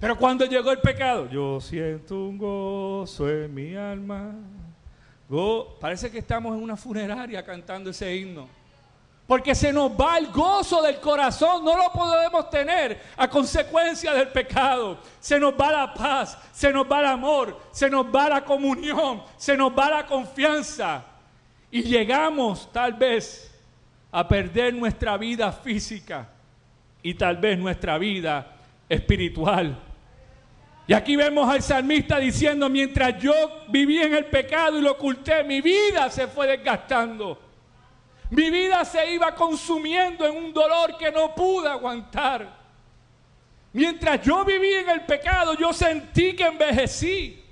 Pero 0.00 0.16
cuando 0.16 0.46
llegó 0.46 0.70
el 0.70 0.80
pecado, 0.80 1.28
yo 1.28 1.60
siento 1.60 2.14
un 2.24 2.38
gozo 2.38 3.28
en 3.28 3.52
mi 3.52 3.74
alma 3.74 4.34
parece 5.80 6.10
que 6.10 6.18
estamos 6.18 6.56
en 6.56 6.62
una 6.62 6.76
funeraria 6.76 7.44
cantando 7.44 7.90
ese 7.90 8.14
himno. 8.14 8.48
Porque 9.26 9.54
se 9.54 9.72
nos 9.72 9.90
va 9.92 10.18
el 10.18 10.26
gozo 10.26 10.82
del 10.82 11.00
corazón, 11.00 11.64
no 11.64 11.76
lo 11.76 11.90
podemos 11.90 12.50
tener 12.50 13.00
a 13.16 13.26
consecuencia 13.26 14.12
del 14.12 14.28
pecado. 14.28 14.98
Se 15.18 15.40
nos 15.40 15.54
va 15.54 15.72
la 15.72 15.94
paz, 15.94 16.36
se 16.52 16.70
nos 16.70 16.90
va 16.90 17.00
el 17.00 17.06
amor, 17.06 17.58
se 17.72 17.88
nos 17.88 18.06
va 18.06 18.28
la 18.28 18.44
comunión, 18.44 19.22
se 19.38 19.56
nos 19.56 19.72
va 19.72 19.88
la 19.88 20.06
confianza. 20.06 21.04
Y 21.70 21.82
llegamos 21.82 22.70
tal 22.70 22.92
vez 22.92 23.50
a 24.12 24.28
perder 24.28 24.74
nuestra 24.74 25.16
vida 25.16 25.50
física 25.50 26.28
y 27.02 27.14
tal 27.14 27.38
vez 27.38 27.58
nuestra 27.58 27.96
vida 27.96 28.54
espiritual. 28.90 29.76
Y 30.86 30.92
aquí 30.92 31.16
vemos 31.16 31.48
al 31.48 31.62
salmista 31.62 32.18
diciendo, 32.18 32.68
mientras 32.68 33.18
yo 33.18 33.32
vivía 33.68 34.04
en 34.04 34.14
el 34.14 34.26
pecado 34.26 34.78
y 34.78 34.82
lo 34.82 34.92
oculté, 34.92 35.42
mi 35.42 35.62
vida 35.62 36.10
se 36.10 36.28
fue 36.28 36.46
desgastando. 36.46 37.40
Mi 38.30 38.50
vida 38.50 38.84
se 38.84 39.14
iba 39.14 39.34
consumiendo 39.34 40.26
en 40.26 40.36
un 40.36 40.52
dolor 40.52 40.98
que 40.98 41.10
no 41.10 41.34
pude 41.34 41.68
aguantar. 41.68 42.64
Mientras 43.72 44.20
yo 44.22 44.44
vivía 44.44 44.80
en 44.80 44.90
el 44.90 45.00
pecado, 45.02 45.54
yo 45.54 45.72
sentí 45.72 46.36
que 46.36 46.44
envejecí. 46.44 47.42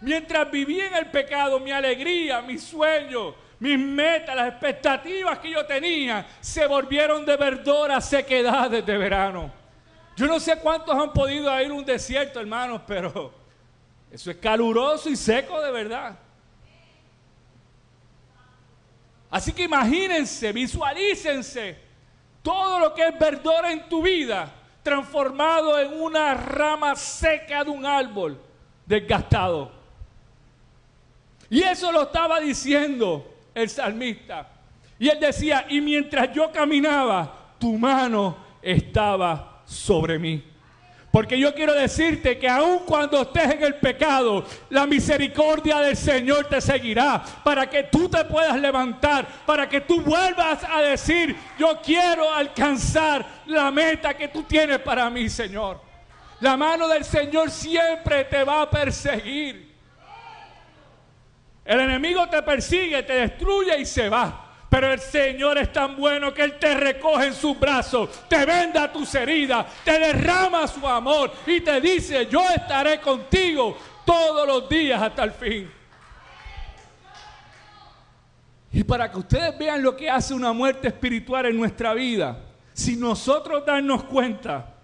Mientras 0.00 0.50
vivía 0.50 0.86
en 0.86 0.94
el 0.94 1.10
pecado, 1.10 1.58
mi 1.58 1.72
alegría, 1.72 2.42
mi 2.42 2.58
sueño, 2.58 3.34
mis 3.58 3.78
metas, 3.78 4.36
las 4.36 4.48
expectativas 4.48 5.38
que 5.40 5.50
yo 5.50 5.66
tenía, 5.66 6.26
se 6.40 6.66
volvieron 6.66 7.24
de 7.24 7.36
verdora 7.36 8.00
sequedades 8.00 8.84
de 8.84 8.98
verano. 8.98 9.63
Yo 10.16 10.26
no 10.26 10.38
sé 10.38 10.56
cuántos 10.58 10.94
han 10.94 11.12
podido 11.12 11.60
ir 11.60 11.70
a 11.70 11.74
un 11.74 11.84
desierto, 11.84 12.40
hermanos, 12.40 12.82
pero 12.86 13.32
eso 14.10 14.30
es 14.30 14.36
caluroso 14.36 15.10
y 15.10 15.16
seco 15.16 15.60
de 15.60 15.72
verdad. 15.72 16.16
Así 19.30 19.52
que 19.52 19.64
imagínense, 19.64 20.52
visualícense 20.52 21.76
todo 22.42 22.78
lo 22.78 22.94
que 22.94 23.08
es 23.08 23.18
verdor 23.18 23.64
en 23.64 23.88
tu 23.88 24.02
vida 24.02 24.52
transformado 24.84 25.80
en 25.80 26.00
una 26.00 26.34
rama 26.34 26.94
seca 26.94 27.64
de 27.64 27.70
un 27.70 27.84
árbol 27.84 28.38
desgastado. 28.86 29.72
Y 31.50 31.62
eso 31.62 31.90
lo 31.90 32.02
estaba 32.02 32.38
diciendo 32.38 33.34
el 33.54 33.68
salmista. 33.68 34.48
Y 34.98 35.08
él 35.08 35.18
decía, 35.18 35.66
y 35.68 35.80
mientras 35.80 36.32
yo 36.32 36.52
caminaba, 36.52 37.56
tu 37.58 37.76
mano 37.78 38.36
estaba 38.62 39.53
sobre 39.64 40.18
mí. 40.18 40.44
Porque 41.14 41.38
yo 41.38 41.54
quiero 41.54 41.74
decirte 41.74 42.38
que 42.38 42.48
aun 42.48 42.80
cuando 42.80 43.22
estés 43.22 43.52
en 43.52 43.62
el 43.62 43.76
pecado, 43.76 44.44
la 44.70 44.84
misericordia 44.84 45.78
del 45.78 45.96
Señor 45.96 46.46
te 46.46 46.60
seguirá 46.60 47.22
para 47.44 47.70
que 47.70 47.84
tú 47.84 48.08
te 48.08 48.24
puedas 48.24 48.58
levantar, 48.58 49.24
para 49.46 49.68
que 49.68 49.82
tú 49.82 50.00
vuelvas 50.00 50.64
a 50.64 50.80
decir, 50.80 51.36
yo 51.56 51.80
quiero 51.80 52.34
alcanzar 52.34 53.24
la 53.46 53.70
meta 53.70 54.14
que 54.14 54.26
tú 54.26 54.42
tienes 54.42 54.80
para 54.80 55.08
mí, 55.08 55.28
Señor. 55.28 55.80
La 56.40 56.56
mano 56.56 56.88
del 56.88 57.04
Señor 57.04 57.48
siempre 57.48 58.24
te 58.24 58.42
va 58.42 58.62
a 58.62 58.68
perseguir. 58.70 59.72
El 61.64 61.78
enemigo 61.78 62.28
te 62.28 62.42
persigue, 62.42 63.04
te 63.04 63.12
destruye 63.12 63.78
y 63.78 63.86
se 63.86 64.08
va. 64.08 64.43
Pero 64.74 64.92
el 64.92 64.98
Señor 64.98 65.56
es 65.58 65.72
tan 65.72 65.94
bueno 65.94 66.34
que 66.34 66.42
Él 66.42 66.58
te 66.58 66.74
recoge 66.74 67.26
en 67.26 67.34
sus 67.34 67.56
brazos, 67.60 68.10
te 68.28 68.44
venda 68.44 68.92
tus 68.92 69.14
heridas, 69.14 69.66
te 69.84 70.00
derrama 70.00 70.66
su 70.66 70.84
amor 70.88 71.30
y 71.46 71.60
te 71.60 71.80
dice, 71.80 72.26
yo 72.26 72.42
estaré 72.50 73.00
contigo 73.00 73.78
todos 74.04 74.44
los 74.44 74.68
días 74.68 75.00
hasta 75.00 75.22
el 75.22 75.30
fin. 75.30 75.70
Y 78.72 78.82
para 78.82 79.08
que 79.12 79.18
ustedes 79.18 79.56
vean 79.56 79.80
lo 79.80 79.96
que 79.96 80.10
hace 80.10 80.34
una 80.34 80.52
muerte 80.52 80.88
espiritual 80.88 81.46
en 81.46 81.56
nuestra 81.56 81.94
vida, 81.94 82.36
si 82.72 82.96
nosotros 82.96 83.64
darnos 83.64 84.02
cuenta, 84.02 84.74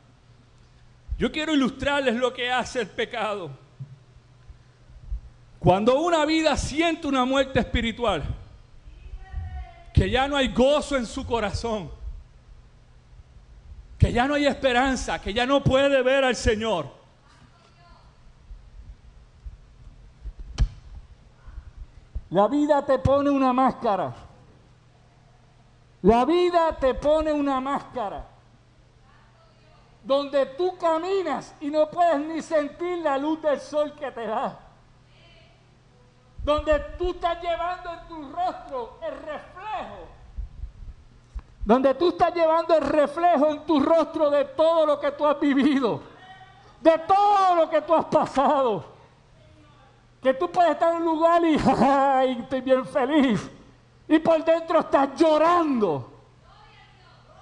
yo 1.19 1.33
quiero 1.33 1.53
ilustrarles 1.53 2.15
lo 2.15 2.33
que 2.33 2.49
hace 2.49 2.83
el 2.83 2.87
pecado. 2.87 3.51
Cuando 5.59 6.01
una 6.01 6.25
vida 6.27 6.57
siente 6.57 7.09
una 7.09 7.25
muerte 7.25 7.59
espiritual, 7.59 8.23
que 10.01 10.09
ya 10.09 10.27
no 10.27 10.35
hay 10.35 10.49
gozo 10.49 10.97
en 10.97 11.05
su 11.05 11.27
corazón, 11.27 11.91
que 13.99 14.11
ya 14.11 14.27
no 14.27 14.33
hay 14.33 14.47
esperanza, 14.47 15.21
que 15.21 15.35
ya 15.35 15.45
no 15.45 15.63
puede 15.63 16.01
ver 16.01 16.25
al 16.25 16.35
Señor. 16.35 16.87
La 22.31 22.49
vida 22.49 22.83
te 22.87 22.99
pone 22.99 23.29
una 23.29 23.53
máscara. 23.53 24.15
La 26.01 26.25
vida 26.25 26.75
te 26.79 26.95
pone 26.95 27.31
una 27.31 27.61
máscara. 27.61 28.25
Donde 30.03 30.47
tú 30.47 30.79
caminas 30.79 31.55
y 31.61 31.69
no 31.69 31.91
puedes 31.91 32.21
ni 32.21 32.41
sentir 32.41 33.01
la 33.01 33.19
luz 33.19 33.43
del 33.43 33.61
sol 33.61 33.93
que 33.93 34.11
te 34.11 34.27
da 34.27 34.71
donde 36.43 36.79
tú 36.97 37.11
estás 37.11 37.43
llevando 37.43 37.93
en 37.93 38.09
tu 38.09 38.33
rostro 38.33 38.99
el 39.03 39.13
reflejo, 39.13 39.50
donde 41.71 41.95
tú 41.95 42.09
estás 42.09 42.35
llevando 42.35 42.75
el 42.75 42.83
reflejo 42.83 43.47
en 43.47 43.61
tu 43.61 43.79
rostro 43.79 44.29
de 44.29 44.45
todo 44.45 44.85
lo 44.85 44.99
que 44.99 45.13
tú 45.13 45.25
has 45.25 45.39
vivido, 45.39 46.03
de 46.81 46.99
todo 46.99 47.55
lo 47.55 47.71
que 47.71 47.81
tú 47.83 47.95
has 47.95 48.07
pasado. 48.07 48.85
Que 50.21 50.35
tú 50.35 50.51
puedes 50.51 50.73
estar 50.73 50.97
en 50.97 51.03
un 51.03 51.05
lugar 51.05 51.45
y, 51.45 51.57
ay, 51.81 52.39
estoy 52.41 52.61
bien 52.61 52.85
feliz. 52.85 53.49
Y 54.09 54.19
por 54.19 54.45
dentro 54.45 54.81
estás 54.81 55.11
llorando. 55.15 56.11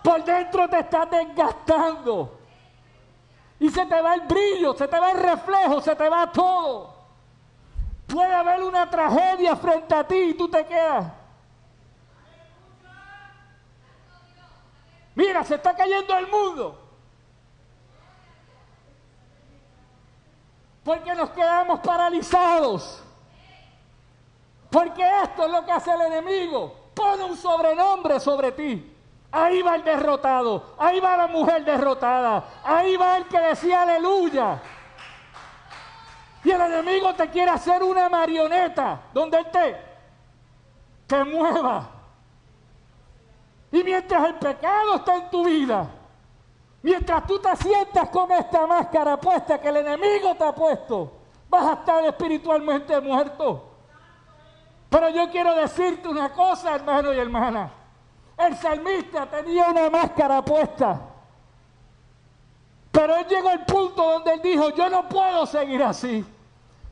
Por 0.05 0.23
dentro 0.23 0.69
te 0.69 0.81
estás 0.81 1.11
desgastando. 1.11 2.38
Y 3.59 3.71
se 3.71 3.87
te 3.87 3.99
va 3.99 4.12
el 4.12 4.21
brillo, 4.21 4.75
se 4.75 4.87
te 4.88 5.01
va 5.01 5.12
el 5.12 5.21
reflejo, 5.21 5.81
se 5.81 5.97
te 5.97 6.07
va 6.07 6.31
todo. 6.31 6.95
Puede 8.07 8.35
haber 8.35 8.62
una 8.62 8.91
tragedia 8.91 9.57
frente 9.57 9.95
a 9.95 10.07
ti 10.07 10.17
y 10.17 10.35
tú 10.35 10.51
te 10.51 10.67
quedas. 10.67 11.17
Mira, 15.18 15.42
se 15.42 15.57
está 15.57 15.74
cayendo 15.74 16.16
el 16.16 16.28
mundo. 16.28 16.78
Porque 20.85 21.12
nos 21.12 21.31
quedamos 21.31 21.81
paralizados. 21.81 23.02
Porque 24.70 25.02
esto 25.24 25.46
es 25.46 25.50
lo 25.50 25.64
que 25.64 25.72
hace 25.72 25.90
el 25.90 26.02
enemigo. 26.02 26.72
Pone 26.94 27.24
un 27.24 27.37
sobrenombre 27.37 28.20
sobre 28.20 28.52
ti. 28.52 28.96
Ahí 29.33 29.61
va 29.61 29.74
el 29.74 29.83
derrotado. 29.83 30.76
Ahí 30.78 31.00
va 31.00 31.16
la 31.16 31.26
mujer 31.26 31.64
derrotada. 31.64 32.44
Ahí 32.62 32.96
va 32.96 33.16
el 33.16 33.26
que 33.26 33.40
decía 33.40 33.83
aleluya. 33.83 34.62
Y 36.44 36.50
el 36.52 36.61
enemigo 36.61 37.12
te 37.16 37.28
quiere 37.28 37.50
hacer 37.50 37.83
una 37.83 38.09
marioneta 38.09 39.00
donde 39.12 39.38
él 39.38 39.50
te, 39.50 39.76
te 41.09 41.24
mueva. 41.24 41.98
Y 43.70 43.85
mientras 43.85 44.26
el 44.26 44.35
pecado 44.35 44.96
está 44.96 45.16
en 45.16 45.31
tu 45.31 45.44
vida, 45.44 45.87
mientras 46.83 47.26
tú 47.26 47.38
te 47.38 47.54
sientas 47.57 48.09
con 48.09 48.31
esta 48.33 48.66
máscara 48.66 49.18
puesta 49.18 49.61
que 49.61 49.68
el 49.68 49.78
enemigo 49.78 50.35
te 50.35 50.44
ha 50.44 50.54
puesto, 50.54 51.12
vas 51.48 51.66
a 51.66 51.72
estar 51.74 52.04
espiritualmente 52.04 53.00
muerto. 53.00 53.64
Pero 54.88 55.11
yo 55.11 55.31
quiero 55.31 55.54
decirte 55.54 56.09
una 56.09 56.33
cosa, 56.33 56.74
hermano 56.74 57.12
y 57.12 57.18
hermana. 57.18 57.70
El 58.38 58.57
salmista 58.57 59.26
tenía 59.26 59.68
una 59.68 59.90
máscara 59.90 60.42
puesta. 60.42 61.00
Pero 62.90 63.16
él 63.16 63.26
llegó 63.26 63.48
al 63.48 63.64
punto 63.66 64.02
donde 64.02 64.33
él 64.33 64.42
dijo, 64.42 64.70
yo 64.70 64.88
no 64.88 65.09
puedo 65.09 65.44
seguir 65.44 65.83
así. 65.83 66.24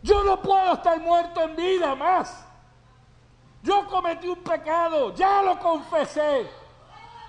Yo 0.03 0.23
no 0.25 0.41
puedo 0.43 0.75
estar 0.75 1.01
muerto 1.01 1.41
en 1.41 1.57
vida 1.57 1.95
más. 1.95 2.47
Yo 3.63 3.87
cometí 3.89 4.29
un 4.29 4.43
pecado, 4.43 5.15
ya 5.15 5.43
lo 5.43 5.59
confesé. 5.59 6.49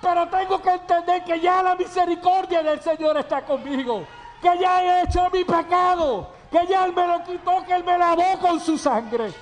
Pero 0.02 0.28
tengo 0.30 0.62
que 0.62 0.70
entender 0.70 1.24
que 1.24 1.40
ya 1.40 1.64
la 1.64 1.76
misericordia 1.76 2.62
del 2.62 2.82
Señor 2.82 3.18
está 3.18 3.42
conmigo. 3.44 4.06
Que 4.42 4.58
ya 4.60 4.84
he 4.84 5.04
hecho 5.04 5.30
mi 5.32 5.44
pecado. 5.44 6.30
Que 6.52 6.66
ya 6.68 6.86
Él 6.86 6.94
me 6.94 7.08
lo 7.08 7.24
quitó, 7.24 7.64
que 7.66 7.74
Él 7.74 7.84
me 7.84 7.98
lavó 7.98 8.38
con 8.40 8.60
su 8.60 8.78
sangre. 8.78 9.34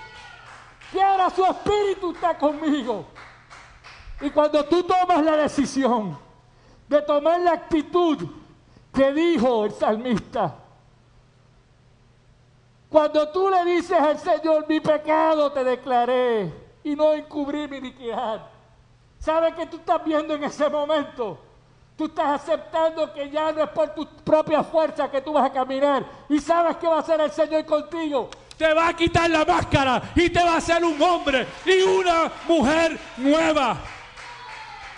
Que 0.91 1.01
ahora 1.01 1.29
su 1.29 1.45
espíritu 1.45 2.11
está 2.11 2.37
conmigo. 2.37 3.05
Y 4.21 4.29
cuando 4.29 4.63
tú 4.65 4.83
tomas 4.83 5.23
la 5.23 5.35
decisión 5.37 6.17
de 6.87 7.01
tomar 7.01 7.39
la 7.41 7.51
actitud 7.51 8.25
que 8.93 9.11
dijo 9.11 9.65
el 9.65 9.71
salmista, 9.73 10.55
cuando 12.89 13.27
tú 13.29 13.49
le 13.49 13.65
dices 13.65 13.99
al 13.99 14.17
Señor, 14.17 14.65
mi 14.69 14.79
pecado 14.79 15.51
te 15.51 15.65
declaré 15.65 16.53
y 16.81 16.95
no 16.95 17.11
encubrí 17.11 17.67
mi 17.67 17.77
iniquidad. 17.77 18.54
¿Sabes 19.25 19.55
qué 19.55 19.65
tú 19.65 19.77
estás 19.77 20.05
viendo 20.05 20.35
en 20.35 20.43
ese 20.43 20.69
momento? 20.69 21.39
Tú 21.97 22.05
estás 22.05 22.43
aceptando 22.43 23.11
que 23.11 23.27
ya 23.31 23.51
no 23.51 23.63
es 23.63 23.69
por 23.69 23.89
tu 23.95 24.05
propia 24.23 24.63
fuerza 24.63 25.09
que 25.09 25.19
tú 25.19 25.33
vas 25.33 25.49
a 25.49 25.51
caminar. 25.51 26.05
Y 26.29 26.38
sabes 26.38 26.77
que 26.77 26.85
va 26.85 26.97
a 26.97 26.99
hacer 26.99 27.19
el 27.19 27.31
Señor 27.31 27.65
contigo. 27.65 28.29
Te 28.55 28.71
va 28.71 28.89
a 28.89 28.95
quitar 28.95 29.27
la 29.27 29.43
máscara 29.43 29.99
y 30.15 30.29
te 30.29 30.43
va 30.43 30.53
a 30.53 30.57
hacer 30.57 30.85
un 30.85 31.01
hombre 31.01 31.47
y 31.65 31.81
una 31.81 32.31
mujer 32.47 32.99
nueva. 33.17 33.77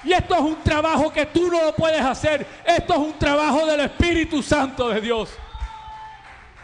Y 0.03 0.11
esto 0.11 0.35
es 0.35 0.41
un 0.41 0.57
trabajo 0.57 1.09
que 1.09 1.27
tú 1.27 1.49
no 1.49 1.63
lo 1.63 1.73
puedes 1.73 2.01
hacer. 2.01 2.45
Esto 2.65 2.93
es 2.95 2.99
un 2.99 3.13
trabajo 3.13 3.65
del 3.65 3.79
Espíritu 3.79 4.43
Santo 4.43 4.89
de 4.89 4.99
Dios. 4.99 5.29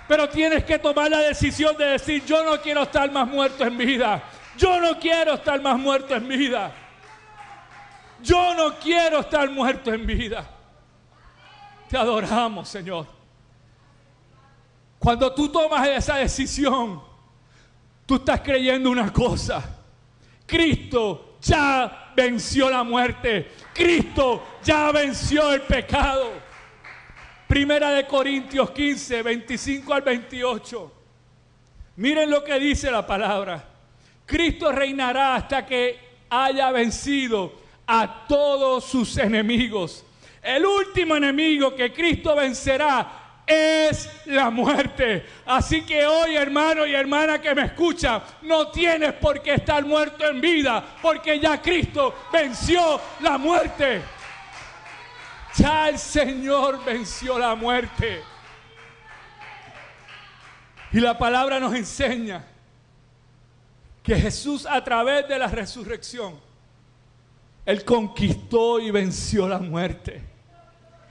Pero 0.06 0.28
tienes 0.28 0.66
que 0.66 0.80
tomar 0.80 1.10
la 1.10 1.20
decisión 1.20 1.78
de 1.78 1.86
decir, 1.86 2.26
yo 2.26 2.44
no 2.44 2.62
quiero 2.62 2.84
estar 2.84 3.10
más 3.10 3.26
muerto 3.26 3.64
en 3.64 3.78
vida. 3.78 4.22
Yo 4.58 4.82
no 4.82 5.00
quiero 5.00 5.36
estar 5.36 5.62
más 5.62 5.80
muerto 5.80 6.14
en 6.14 6.28
vida. 6.28 6.83
Yo 8.24 8.56
no 8.56 8.80
quiero 8.80 9.20
estar 9.20 9.50
muerto 9.52 9.94
en 9.94 10.08
vida. 10.08 10.50
Te 11.90 11.98
adoramos, 11.98 12.70
Señor. 12.70 13.06
Cuando 14.98 15.34
tú 15.34 15.50
tomas 15.50 15.86
esa 15.90 16.16
decisión, 16.16 17.04
tú 18.06 18.16
estás 18.16 18.40
creyendo 18.40 18.90
una 18.90 19.12
cosa. 19.12 19.78
Cristo 20.46 21.38
ya 21.42 22.14
venció 22.16 22.70
la 22.70 22.84
muerte. 22.84 23.52
Cristo 23.74 24.42
ya 24.64 24.90
venció 24.94 25.52
el 25.52 25.64
pecado. 25.64 26.32
Primera 27.46 27.92
de 27.92 28.08
Corintios 28.08 28.72
15, 28.72 29.22
25 29.22 29.94
al 29.94 30.02
28. 30.02 30.92
Miren 31.98 32.30
lo 32.30 32.42
que 32.42 32.58
dice 32.58 32.90
la 32.90 33.06
palabra. 33.06 33.62
Cristo 34.26 34.72
reinará 34.72 35.36
hasta 35.36 35.66
que 35.66 36.00
haya 36.30 36.72
vencido 36.72 37.63
a 37.88 38.26
todos 38.28 38.86
sus 38.86 39.18
enemigos. 39.18 40.06
El 40.42 40.66
último 40.66 41.16
enemigo 41.16 41.76
que 41.76 41.94
Cristo 41.94 42.36
vencerá 42.36 43.24
es 43.46 44.10
la 44.26 44.50
muerte. 44.50 45.26
Así 45.46 45.84
que 45.84 46.06
hoy, 46.06 46.36
hermano 46.36 46.86
y 46.86 46.94
hermana 46.94 47.42
que 47.42 47.54
me 47.54 47.66
escucha, 47.66 48.22
no 48.42 48.70
tienes 48.70 49.14
por 49.14 49.42
qué 49.42 49.56
estar 49.56 49.86
muerto 49.86 50.28
en 50.28 50.40
vida, 50.42 50.84
porque 51.02 51.40
ya 51.40 51.62
Cristo 51.62 52.16
venció 52.32 53.00
la 53.22 53.38
muerte. 53.38 54.02
Ya 55.56 55.90
el 55.90 56.00
Señor 56.00 56.84
venció 56.84 57.38
la 57.38 57.56
muerte. 57.56 58.22
Y 60.92 61.00
la 61.00 61.18
palabra 61.18 61.60
nos 61.60 61.74
enseña 61.74 62.46
que 64.04 64.16
Jesús 64.16 64.66
a 64.66 64.84
través 64.84 65.28
de 65.28 65.40
la 65.40 65.48
resurrección, 65.48 66.40
Él 67.66 67.86
conquistó 67.86 68.80
y 68.80 68.92
venció 68.92 69.48
la 69.48 69.60
muerte. 69.60 70.22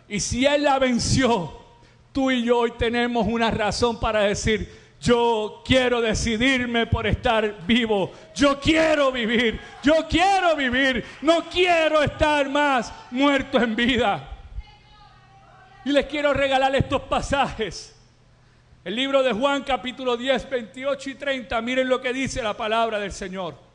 Y 0.08 0.20
si 0.20 0.44
Él 0.44 0.64
la 0.64 0.78
venció, 0.78 1.52
tú 2.12 2.30
y 2.30 2.44
yo 2.44 2.58
hoy 2.58 2.72
tenemos 2.78 3.26
una 3.26 3.50
razón 3.50 3.98
para 3.98 4.20
decir, 4.20 4.82
yo 5.00 5.62
quiero 5.64 6.00
decidirme 6.00 6.86
por 6.86 7.08
estar 7.08 7.66
vivo. 7.66 8.12
Yo 8.34 8.60
quiero 8.60 9.10
vivir. 9.10 9.58
Yo 9.82 10.06
quiero 10.08 10.54
vivir. 10.54 11.04
No 11.22 11.44
quiero 11.50 12.02
estar 12.02 12.48
más 12.48 12.92
muerto 13.10 13.60
en 13.60 13.74
vida. 13.74 14.28
Y 15.84 15.90
les 15.90 16.06
quiero 16.06 16.32
regalar 16.32 16.76
estos 16.76 17.02
pasajes. 17.02 17.98
El 18.84 18.94
libro 18.94 19.24
de 19.24 19.32
Juan 19.32 19.64
capítulo 19.64 20.16
10, 20.16 20.48
28 20.48 21.10
y 21.10 21.14
30. 21.14 21.60
Miren 21.62 21.88
lo 21.88 22.00
que 22.00 22.12
dice 22.12 22.40
la 22.40 22.56
palabra 22.56 23.00
del 23.00 23.12
Señor. 23.12 23.71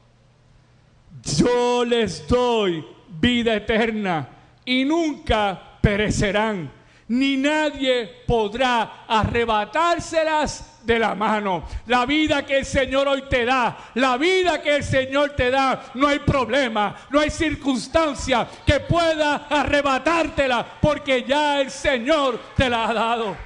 Yo 1.24 1.86
les 1.86 2.28
doy 2.28 2.86
vida 3.08 3.56
eterna 3.56 4.30
y 4.66 4.86
nunca 4.86 5.80
perecerán 5.82 6.78
ni 7.10 7.38
nadie 7.38 8.24
podrá 8.26 9.06
arrebatárselas 9.08 10.82
de 10.84 11.00
la 11.00 11.16
mano. 11.16 11.64
La 11.86 12.06
vida 12.06 12.46
que 12.46 12.60
el 12.60 12.66
Señor 12.66 13.08
hoy 13.08 13.24
te 13.30 13.46
da, 13.46 13.78
la 13.96 14.18
vida 14.18 14.62
que 14.62 14.76
el 14.78 14.84
Señor 14.84 15.32
te 15.32 15.50
da, 15.50 15.92
no 15.94 16.08
hay 16.08 16.20
problema, 16.20 16.96
no 17.10 17.20
hay 17.20 17.30
circunstancia 17.30 18.48
que 18.66 18.82
pueda 18.82 19.48
arrebatártela, 19.50 20.66
porque 20.82 21.24
ya 21.24 21.62
el 21.62 21.72
Señor 21.72 22.40
te 22.56 22.70
la 22.70 22.90
ha 22.90 22.94
dado. 22.94 23.38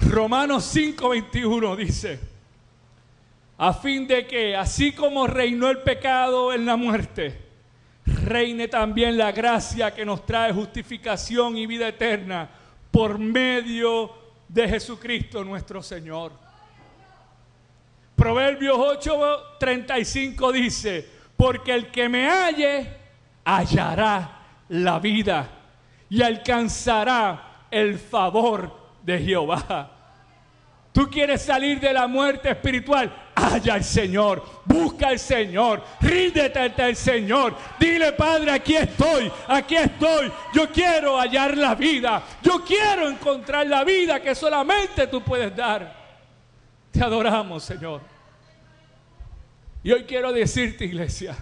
Romanos 0.00 0.74
5:21 0.74 1.76
dice, 1.76 2.33
a 3.56 3.72
fin 3.72 4.06
de 4.06 4.26
que 4.26 4.56
así 4.56 4.92
como 4.92 5.26
reinó 5.26 5.68
el 5.68 5.78
pecado 5.78 6.52
en 6.52 6.66
la 6.66 6.76
muerte, 6.76 7.40
reine 8.04 8.68
también 8.68 9.16
la 9.16 9.32
gracia 9.32 9.94
que 9.94 10.04
nos 10.04 10.26
trae 10.26 10.52
justificación 10.52 11.56
y 11.56 11.66
vida 11.66 11.88
eterna 11.88 12.48
por 12.90 13.18
medio 13.18 14.12
de 14.48 14.68
Jesucristo 14.68 15.44
nuestro 15.44 15.82
Señor. 15.82 16.32
Proverbios 18.16 18.76
8:35 18.78 20.52
dice, 20.52 21.08
porque 21.36 21.74
el 21.74 21.90
que 21.90 22.08
me 22.08 22.28
halle 22.28 22.88
hallará 23.44 24.38
la 24.68 24.98
vida 24.98 25.48
y 26.08 26.22
alcanzará 26.22 27.66
el 27.70 27.98
favor 27.98 28.84
de 29.02 29.18
Jehová. 29.18 29.90
Tú 30.92 31.10
quieres 31.10 31.42
salir 31.42 31.80
de 31.80 31.92
la 31.92 32.06
muerte 32.06 32.50
espiritual. 32.50 33.12
Haya 33.34 33.74
al 33.74 33.84
Señor, 33.84 34.44
busca 34.64 35.08
al 35.08 35.18
Señor, 35.18 35.82
ríndete 36.00 36.58
ante 36.58 36.88
el 36.88 36.96
Señor. 36.96 37.56
Dile, 37.78 38.12
Padre, 38.12 38.52
aquí 38.52 38.76
estoy, 38.76 39.30
aquí 39.48 39.76
estoy. 39.76 40.30
Yo 40.52 40.70
quiero 40.70 41.18
hallar 41.18 41.56
la 41.56 41.74
vida. 41.74 42.22
Yo 42.42 42.64
quiero 42.64 43.08
encontrar 43.08 43.66
la 43.66 43.82
vida 43.82 44.20
que 44.20 44.34
solamente 44.34 45.06
tú 45.08 45.22
puedes 45.22 45.54
dar. 45.54 46.04
Te 46.92 47.02
adoramos, 47.02 47.64
Señor. 47.64 48.00
Y 49.82 49.92
hoy 49.92 50.04
quiero 50.04 50.32
decirte, 50.32 50.84
iglesia, 50.84 51.36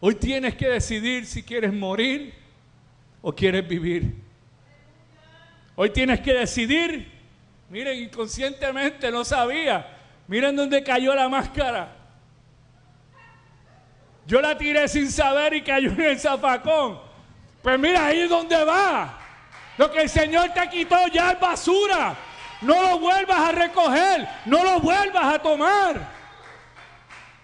hoy 0.00 0.16
tienes 0.16 0.56
que 0.56 0.68
decidir 0.68 1.26
si 1.26 1.42
quieres 1.42 1.72
morir 1.72 2.34
o 3.22 3.32
quieres 3.32 3.66
vivir. 3.66 4.14
Hoy 5.76 5.90
tienes 5.90 6.20
que 6.20 6.34
decidir 6.34 7.16
Miren, 7.68 7.98
inconscientemente 7.98 9.10
no 9.10 9.24
sabía. 9.24 9.95
Miren 10.28 10.56
dónde 10.56 10.82
cayó 10.82 11.14
la 11.14 11.28
máscara. 11.28 11.88
Yo 14.26 14.40
la 14.40 14.58
tiré 14.58 14.88
sin 14.88 15.10
saber 15.10 15.54
y 15.54 15.62
cayó 15.62 15.90
en 15.90 16.00
el 16.00 16.18
zafacón. 16.18 16.98
Pues 17.62 17.78
mira, 17.78 18.06
ahí 18.06 18.26
donde 18.26 18.64
va. 18.64 19.18
Lo 19.78 19.90
que 19.90 20.02
el 20.02 20.08
Señor 20.08 20.50
te 20.50 20.68
quitó 20.68 21.06
ya 21.08 21.32
es 21.32 21.40
basura. 21.40 22.16
No 22.62 22.82
lo 22.82 22.98
vuelvas 22.98 23.38
a 23.38 23.52
recoger. 23.52 24.28
No 24.46 24.64
lo 24.64 24.80
vuelvas 24.80 25.34
a 25.34 25.38
tomar. 25.38 26.16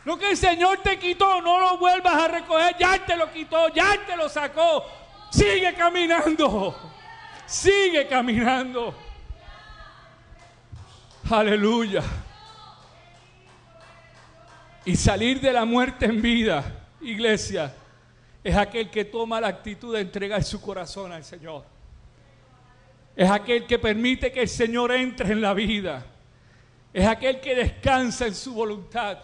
Lo 0.04 0.18
que 0.18 0.30
el 0.30 0.36
Señor 0.36 0.78
te 0.78 0.98
quitó, 0.98 1.40
no 1.40 1.60
lo 1.60 1.78
vuelvas 1.78 2.14
a 2.14 2.28
recoger. 2.28 2.76
Ya 2.78 2.98
te 3.04 3.16
lo 3.16 3.30
quitó, 3.30 3.68
ya 3.68 3.98
te 4.04 4.16
lo 4.16 4.28
sacó. 4.28 4.84
Sigue 5.30 5.74
caminando. 5.74 6.76
Sigue 7.46 8.08
caminando. 8.08 8.94
Aleluya. 11.30 12.02
Y 14.84 14.96
salir 14.96 15.40
de 15.40 15.52
la 15.52 15.64
muerte 15.64 16.06
en 16.06 16.20
vida, 16.20 16.64
iglesia, 17.00 17.72
es 18.42 18.56
aquel 18.56 18.90
que 18.90 19.04
toma 19.04 19.40
la 19.40 19.48
actitud 19.48 19.94
de 19.94 20.00
entregar 20.00 20.42
su 20.42 20.60
corazón 20.60 21.12
al 21.12 21.22
Señor. 21.22 21.64
Es 23.14 23.30
aquel 23.30 23.66
que 23.66 23.78
permite 23.78 24.32
que 24.32 24.42
el 24.42 24.48
Señor 24.48 24.90
entre 24.92 25.32
en 25.32 25.40
la 25.40 25.54
vida. 25.54 26.04
Es 26.92 27.06
aquel 27.06 27.40
que 27.40 27.54
descansa 27.54 28.26
en 28.26 28.34
su 28.34 28.54
voluntad. 28.54 29.18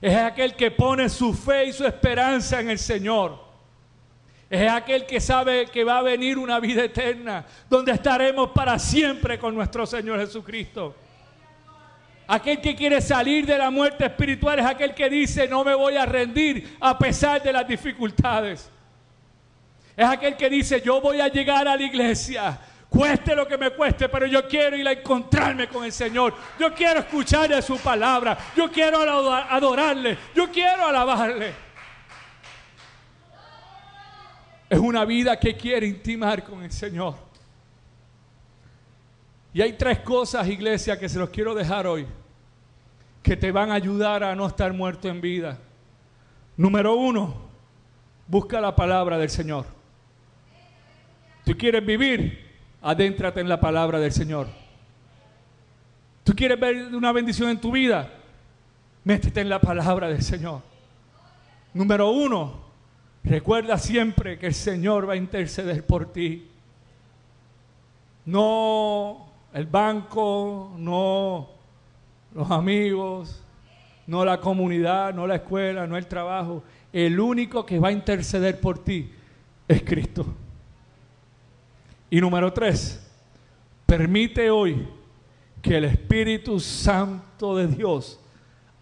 Es 0.00 0.16
aquel 0.16 0.54
que 0.54 0.70
pone 0.70 1.08
su 1.08 1.34
fe 1.34 1.66
y 1.66 1.72
su 1.72 1.84
esperanza 1.84 2.60
en 2.60 2.70
el 2.70 2.78
Señor. 2.78 3.38
Es 4.48 4.70
aquel 4.70 5.06
que 5.06 5.20
sabe 5.20 5.66
que 5.66 5.82
va 5.82 5.98
a 5.98 6.02
venir 6.02 6.38
una 6.38 6.60
vida 6.60 6.84
eterna, 6.84 7.46
donde 7.70 7.92
estaremos 7.92 8.50
para 8.50 8.78
siempre 8.78 9.38
con 9.38 9.54
nuestro 9.54 9.86
Señor 9.86 10.20
Jesucristo. 10.20 10.94
Aquel 12.32 12.62
que 12.62 12.74
quiere 12.74 13.02
salir 13.02 13.44
de 13.44 13.58
la 13.58 13.70
muerte 13.70 14.06
espiritual 14.06 14.58
es 14.58 14.64
aquel 14.64 14.94
que 14.94 15.10
dice, 15.10 15.46
no 15.46 15.62
me 15.62 15.74
voy 15.74 15.96
a 15.96 16.06
rendir 16.06 16.78
a 16.80 16.96
pesar 16.96 17.42
de 17.42 17.52
las 17.52 17.68
dificultades. 17.68 18.70
Es 19.94 20.06
aquel 20.06 20.34
que 20.34 20.48
dice, 20.48 20.80
yo 20.80 20.98
voy 21.02 21.20
a 21.20 21.28
llegar 21.28 21.68
a 21.68 21.76
la 21.76 21.82
iglesia, 21.82 22.58
cueste 22.88 23.36
lo 23.36 23.46
que 23.46 23.58
me 23.58 23.68
cueste, 23.72 24.08
pero 24.08 24.24
yo 24.24 24.48
quiero 24.48 24.78
ir 24.78 24.88
a 24.88 24.92
encontrarme 24.92 25.68
con 25.68 25.84
el 25.84 25.92
Señor. 25.92 26.34
Yo 26.58 26.72
quiero 26.72 27.00
escucharle 27.00 27.60
su 27.60 27.76
palabra. 27.76 28.38
Yo 28.56 28.72
quiero 28.72 29.02
adorarle. 29.02 30.16
Yo 30.34 30.50
quiero 30.50 30.86
alabarle. 30.86 31.52
Es 34.70 34.78
una 34.78 35.04
vida 35.04 35.38
que 35.38 35.54
quiere 35.54 35.86
intimar 35.86 36.42
con 36.44 36.62
el 36.62 36.72
Señor. 36.72 37.14
Y 39.52 39.60
hay 39.60 39.74
tres 39.74 39.98
cosas, 39.98 40.48
iglesia, 40.48 40.98
que 40.98 41.10
se 41.10 41.18
los 41.18 41.28
quiero 41.28 41.54
dejar 41.54 41.86
hoy, 41.86 42.06
que 43.22 43.36
te 43.36 43.52
van 43.52 43.70
a 43.70 43.74
ayudar 43.74 44.24
a 44.24 44.34
no 44.34 44.46
estar 44.46 44.72
muerto 44.72 45.08
en 45.08 45.20
vida. 45.20 45.58
Número 46.56 46.94
uno, 46.94 47.34
busca 48.26 48.60
la 48.60 48.74
palabra 48.74 49.18
del 49.18 49.30
Señor. 49.30 49.66
¿Tú 51.44 51.56
quieres 51.56 51.84
vivir? 51.84 52.50
Adéntrate 52.82 53.40
en 53.40 53.48
la 53.48 53.60
palabra 53.60 53.98
del 54.00 54.12
Señor. 54.12 54.48
¿Tú 56.24 56.32
quieres 56.34 56.58
ver 56.58 56.94
una 56.94 57.12
bendición 57.12 57.50
en 57.50 57.60
tu 57.60 57.72
vida? 57.72 58.10
Métete 59.04 59.40
en 59.40 59.48
la 59.48 59.60
palabra 59.60 60.08
del 60.08 60.22
Señor. 60.22 60.62
Número 61.74 62.10
uno, 62.10 62.62
Recuerda 63.24 63.78
siempre 63.78 64.38
que 64.38 64.46
el 64.46 64.54
Señor 64.54 65.08
va 65.08 65.12
a 65.12 65.16
interceder 65.16 65.86
por 65.86 66.12
ti. 66.12 66.48
No 68.24 69.28
el 69.52 69.66
banco, 69.66 70.72
no 70.76 71.48
los 72.34 72.50
amigos, 72.50 73.42
no 74.06 74.24
la 74.24 74.40
comunidad, 74.40 75.14
no 75.14 75.26
la 75.26 75.36
escuela, 75.36 75.86
no 75.86 75.96
el 75.96 76.06
trabajo. 76.06 76.62
El 76.92 77.18
único 77.18 77.64
que 77.64 77.78
va 77.78 77.88
a 77.88 77.92
interceder 77.92 78.60
por 78.60 78.78
ti 78.78 79.10
es 79.68 79.82
Cristo. 79.82 80.26
Y 82.10 82.20
número 82.20 82.52
tres, 82.52 83.10
permite 83.86 84.50
hoy 84.50 84.86
que 85.60 85.76
el 85.76 85.84
Espíritu 85.84 86.60
Santo 86.60 87.56
de 87.56 87.68
Dios 87.68 88.20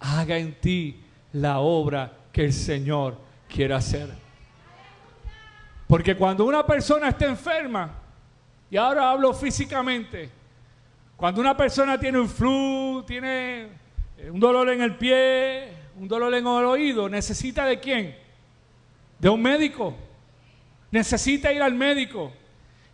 haga 0.01 0.39
en 0.39 0.59
ti 0.59 1.01
la 1.33 1.61
obra 1.61 2.13
que 2.33 2.45
el 2.47 2.53
Señor 2.53 3.17
quiere 3.49 3.75
hacer. 3.75 4.09
Porque 5.87 6.17
cuando 6.17 6.45
una 6.45 6.65
persona 6.65 7.09
está 7.09 7.27
enferma, 7.27 7.93
y 8.71 8.77
ahora 8.77 9.11
hablo 9.11 9.35
físicamente, 9.35 10.31
Cuando 11.21 11.43
una 11.43 11.55
persona 11.55 12.01
tiene 12.01 12.19
un 12.19 12.31
flu, 12.31 13.05
tiene 13.07 13.69
eh, 14.17 14.31
un 14.31 14.41
dolor 14.41 14.71
en 14.71 14.81
el 14.81 14.97
pie, 14.97 15.69
un 15.99 16.09
dolor 16.09 16.33
en 16.33 16.47
el 16.47 16.65
oído, 16.65 17.11
necesita 17.11 17.67
de 17.67 17.79
quién? 17.79 18.17
De 19.19 19.29
un 19.29 19.43
médico. 19.43 19.95
Necesita 20.91 21.53
ir 21.53 21.61
al 21.61 21.75
médico. 21.75 22.33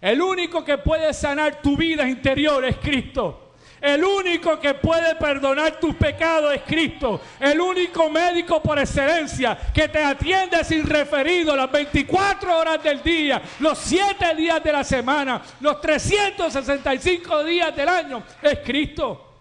El 0.00 0.20
único 0.20 0.64
que 0.64 0.76
puede 0.76 1.14
sanar 1.14 1.62
tu 1.62 1.76
vida 1.76 2.08
interior 2.08 2.64
es 2.64 2.78
Cristo. 2.78 3.45
El 3.86 4.02
único 4.02 4.58
que 4.58 4.74
puede 4.74 5.14
perdonar 5.14 5.78
tus 5.78 5.94
pecados 5.94 6.52
es 6.52 6.62
Cristo. 6.62 7.20
El 7.38 7.60
único 7.60 8.10
médico 8.10 8.60
por 8.60 8.80
excelencia 8.80 9.56
que 9.72 9.86
te 9.86 10.02
atiende 10.02 10.64
sin 10.64 10.84
referido 10.84 11.54
las 11.54 11.70
24 11.70 12.58
horas 12.58 12.82
del 12.82 13.00
día, 13.00 13.40
los 13.60 13.78
7 13.78 14.34
días 14.34 14.60
de 14.60 14.72
la 14.72 14.82
semana, 14.82 15.40
los 15.60 15.80
365 15.80 17.44
días 17.44 17.76
del 17.76 17.88
año 17.88 18.24
es 18.42 18.58
Cristo. 18.64 19.34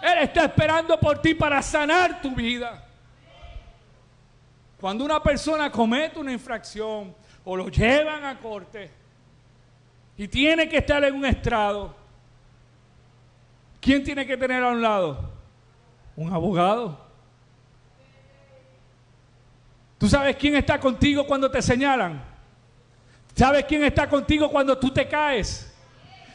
Él 0.00 0.18
está 0.18 0.44
esperando 0.44 1.00
por 1.00 1.20
ti 1.20 1.34
para 1.34 1.60
sanar 1.62 2.22
tu 2.22 2.30
vida. 2.36 2.86
Cuando 4.80 5.04
una 5.04 5.20
persona 5.20 5.68
comete 5.68 6.16
una 6.20 6.30
infracción 6.30 7.12
o 7.44 7.56
lo 7.56 7.68
llevan 7.68 8.24
a 8.24 8.38
corte 8.38 8.88
y 10.16 10.28
tiene 10.28 10.68
que 10.68 10.76
estar 10.76 11.02
en 11.02 11.16
un 11.16 11.24
estrado, 11.24 12.01
¿quién 13.82 14.02
tiene 14.04 14.24
que 14.24 14.38
tener 14.38 14.62
a 14.62 14.68
un 14.68 14.80
lado? 14.80 15.30
Un 16.16 16.32
abogado. 16.32 16.98
¿Tú 19.98 20.08
sabes 20.08 20.36
quién 20.36 20.56
está 20.56 20.80
contigo 20.80 21.26
cuando 21.26 21.50
te 21.50 21.60
señalan? 21.60 22.24
¿Sabes 23.34 23.64
quién 23.64 23.84
está 23.84 24.08
contigo 24.08 24.48
cuando 24.50 24.78
tú 24.78 24.90
te 24.90 25.06
caes? 25.06 25.68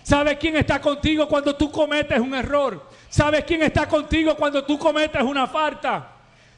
¿Sabes 0.03 0.37
quién 0.37 0.55
está 0.55 0.79
contigo 0.79 1.27
cuando 1.27 1.55
tú 1.55 1.71
cometes 1.71 2.19
un 2.19 2.35
error? 2.35 2.87
¿Sabes 3.09 3.43
quién 3.45 3.63
está 3.63 3.87
contigo 3.87 4.35
cuando 4.35 4.63
tú 4.63 4.77
cometes 4.77 5.21
una 5.21 5.47
falta? 5.47 6.11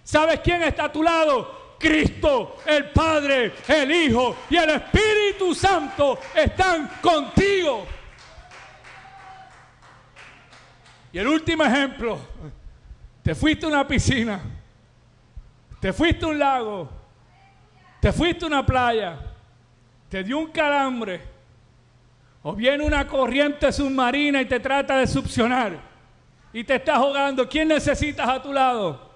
¿Sabes 0.03 0.39
quién 0.41 0.63
está 0.63 0.85
a 0.85 0.91
tu 0.91 1.03
lado? 1.03 1.75
Cristo, 1.79 2.57
el 2.65 2.89
Padre, 2.89 3.53
el 3.67 3.91
Hijo 3.91 4.35
y 4.49 4.57
el 4.57 4.69
Espíritu 4.69 5.55
Santo 5.55 6.19
están 6.35 6.91
contigo. 7.01 7.87
Y 11.11 11.17
el 11.17 11.27
último 11.27 11.63
ejemplo, 11.63 12.19
te 13.23 13.33
fuiste 13.33 13.65
a 13.65 13.69
una 13.69 13.87
piscina, 13.87 14.41
te 15.79 15.91
fuiste 15.91 16.25
a 16.25 16.27
un 16.27 16.39
lago, 16.39 16.89
te 17.99 18.11
fuiste 18.11 18.45
a 18.45 18.47
una 18.47 18.65
playa, 18.65 19.17
te 20.07 20.23
dio 20.23 20.37
un 20.37 20.51
calambre, 20.51 21.21
o 22.41 22.53
viene 22.53 22.85
una 22.85 23.07
corriente 23.07 23.71
submarina 23.71 24.41
y 24.41 24.45
te 24.45 24.59
trata 24.59 24.97
de 24.97 25.07
succionar 25.07 25.89
y 26.53 26.63
te 26.63 26.75
estás 26.75 26.97
ahogando, 26.97 27.47
¿quién 27.47 27.67
necesitas 27.67 28.27
a 28.27 28.41
tu 28.41 28.53
lado? 28.53 29.08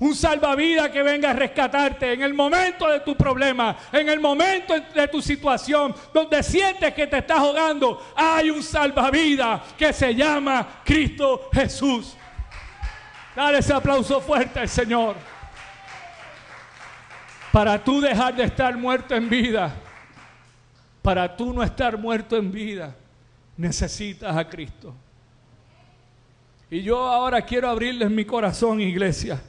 Un 0.00 0.14
salvavidas 0.14 0.90
que 0.90 1.02
venga 1.02 1.30
a 1.30 1.32
rescatarte 1.32 2.12
en 2.12 2.22
el 2.22 2.32
momento 2.32 2.88
de 2.88 3.00
tu 3.00 3.16
problema, 3.16 3.76
en 3.92 4.08
el 4.08 4.20
momento 4.20 4.74
de 4.94 5.08
tu 5.08 5.20
situación, 5.20 5.92
donde 6.14 6.40
sientes 6.44 6.94
que 6.94 7.08
te 7.08 7.18
estás 7.18 7.38
ahogando. 7.38 8.00
Hay 8.14 8.48
un 8.48 8.62
salvavidas 8.62 9.60
que 9.76 9.92
se 9.92 10.14
llama 10.14 10.82
Cristo 10.84 11.48
Jesús. 11.52 12.16
Dale 13.34 13.58
ese 13.58 13.72
aplauso 13.72 14.20
fuerte 14.20 14.60
al 14.60 14.68
Señor. 14.68 15.16
Para 17.50 17.82
tú 17.82 18.00
dejar 18.00 18.36
de 18.36 18.44
estar 18.44 18.76
muerto 18.76 19.16
en 19.16 19.28
vida, 19.28 19.74
para 21.02 21.36
tú 21.36 21.52
no 21.52 21.62
estar 21.62 21.98
muerto 21.98 22.36
en 22.36 22.52
vida, 22.52 22.94
necesitas 23.56 24.36
a 24.36 24.48
Cristo. 24.48 24.94
Y 26.70 26.82
yo 26.82 26.98
ahora 26.98 27.42
quiero 27.42 27.68
abrirles 27.68 28.10
mi 28.10 28.24
corazón, 28.24 28.80
iglesia. 28.80 29.40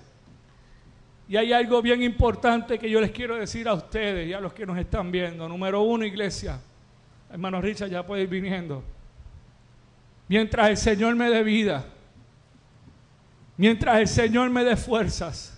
Y 1.29 1.37
hay 1.37 1.53
algo 1.53 1.79
bien 1.83 2.01
importante 2.01 2.79
que 2.79 2.89
yo 2.89 2.99
les 2.99 3.11
quiero 3.11 3.35
decir 3.35 3.67
a 3.67 3.75
ustedes 3.75 4.27
y 4.27 4.33
a 4.33 4.39
los 4.39 4.51
que 4.51 4.65
nos 4.65 4.75
están 4.79 5.11
viendo. 5.11 5.47
Número 5.47 5.83
uno, 5.83 6.03
iglesia. 6.03 6.59
Hermano 7.31 7.61
Richard, 7.61 7.91
ya 7.91 8.03
puede 8.03 8.23
ir 8.23 8.29
viniendo. 8.29 8.83
Mientras 10.27 10.69
el 10.71 10.77
Señor 10.77 11.15
me 11.15 11.29
dé 11.29 11.43
vida, 11.43 11.85
mientras 13.57 13.99
el 13.99 14.07
Señor 14.07 14.49
me 14.49 14.63
dé 14.63 14.75
fuerzas, 14.75 15.55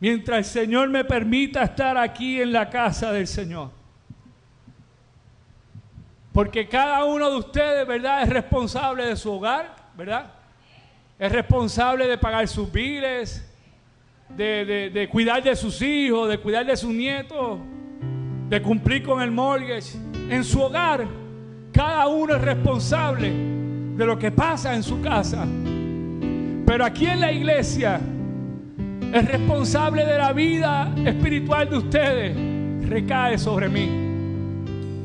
mientras 0.00 0.38
el 0.38 0.44
Señor 0.46 0.88
me 0.88 1.04
permita 1.04 1.62
estar 1.62 1.98
aquí 1.98 2.40
en 2.40 2.54
la 2.54 2.70
casa 2.70 3.12
del 3.12 3.26
Señor, 3.26 3.70
porque 6.32 6.66
cada 6.66 7.04
uno 7.04 7.30
de 7.30 7.36
ustedes, 7.36 7.86
¿verdad? 7.86 8.22
Es 8.22 8.30
responsable 8.30 9.04
de 9.04 9.16
su 9.16 9.30
hogar, 9.32 9.76
¿verdad? 9.98 10.32
Es 11.18 11.30
responsable 11.30 12.06
de 12.06 12.16
pagar 12.16 12.48
sus 12.48 12.72
biles, 12.72 13.49
de, 14.36 15.08
cuidar 15.10 15.42
de 15.42 15.54
sus 15.56 15.80
hijos, 15.82 16.28
de 16.28 16.38
cuidar 16.38 16.66
de 16.66 16.76
sus 16.76 16.92
nietos, 16.92 17.58
de 18.48 18.62
cumplir 18.62 19.02
con 19.02 19.22
el 19.22 19.30
mortgage. 19.30 19.96
En 20.28 20.44
su 20.44 20.60
hogar, 20.60 21.06
cada 21.72 22.06
uno 22.08 22.36
es 22.36 22.42
responsable 22.42 23.32
de 23.96 24.06
lo 24.06 24.18
que 24.18 24.30
pasa 24.30 24.74
en 24.74 24.82
su 24.82 25.00
casa. 25.00 25.46
Pero 26.66 26.84
aquí 26.84 27.06
en 27.06 27.20
la 27.20 27.32
iglesia, 27.32 28.00
el 29.12 29.26
responsable 29.26 30.04
de 30.04 30.18
la 30.18 30.32
vida 30.32 30.94
espiritual 31.04 31.68
de 31.68 31.76
ustedes 31.76 32.36
recae 32.88 33.38
sobre 33.38 33.68
mí. 33.68 34.10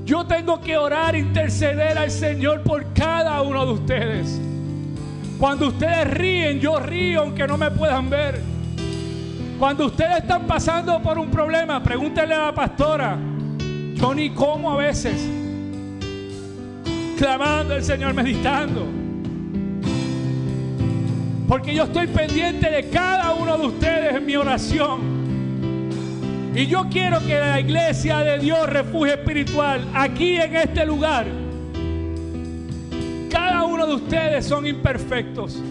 Yo 0.05 0.25
tengo 0.27 0.61
que 0.61 0.77
orar, 0.77 1.15
interceder 1.15 1.97
al 1.97 2.11
Señor 2.11 2.61
por 2.61 2.93
cada 2.93 3.41
uno 3.41 3.65
de 3.65 3.73
ustedes. 3.73 4.39
Cuando 5.39 5.69
ustedes 5.69 6.07
ríen, 6.11 6.59
yo 6.59 6.79
río 6.79 7.21
aunque 7.21 7.47
no 7.47 7.57
me 7.57 7.71
puedan 7.71 8.09
ver. 8.09 8.54
Cuando 9.59 9.85
ustedes 9.85 10.17
están 10.17 10.45
pasando 10.45 11.01
por 11.01 11.17
un 11.17 11.31
problema, 11.31 11.81
pregúntenle 11.81 12.35
a 12.35 12.45
la 12.47 12.53
pastora. 12.53 13.17
Yo 13.93 14.13
ni 14.13 14.31
como 14.31 14.71
a 14.71 14.77
veces. 14.77 15.29
Clamando 17.17 17.75
al 17.75 17.83
Señor, 17.83 18.13
meditando. 18.13 18.85
Porque 21.47 21.73
yo 21.73 21.83
estoy 21.83 22.07
pendiente 22.07 22.69
de 22.69 22.89
cada 22.89 23.33
uno 23.33 23.57
de 23.57 23.67
ustedes 23.67 24.15
en 24.15 24.25
mi 24.25 24.35
oración. 24.35 25.15
Y 26.53 26.65
yo 26.67 26.87
quiero 26.89 27.19
que 27.19 27.39
la 27.39 27.59
iglesia 27.59 28.19
de 28.19 28.39
Dios, 28.39 28.69
refugio 28.69 29.13
espiritual, 29.13 29.87
aquí 29.93 30.35
en 30.35 30.55
este 30.55 30.85
lugar, 30.85 31.27
cada 33.29 33.63
uno 33.63 33.87
de 33.87 33.93
ustedes 33.93 34.45
son 34.45 34.65
imperfectos. 34.65 35.61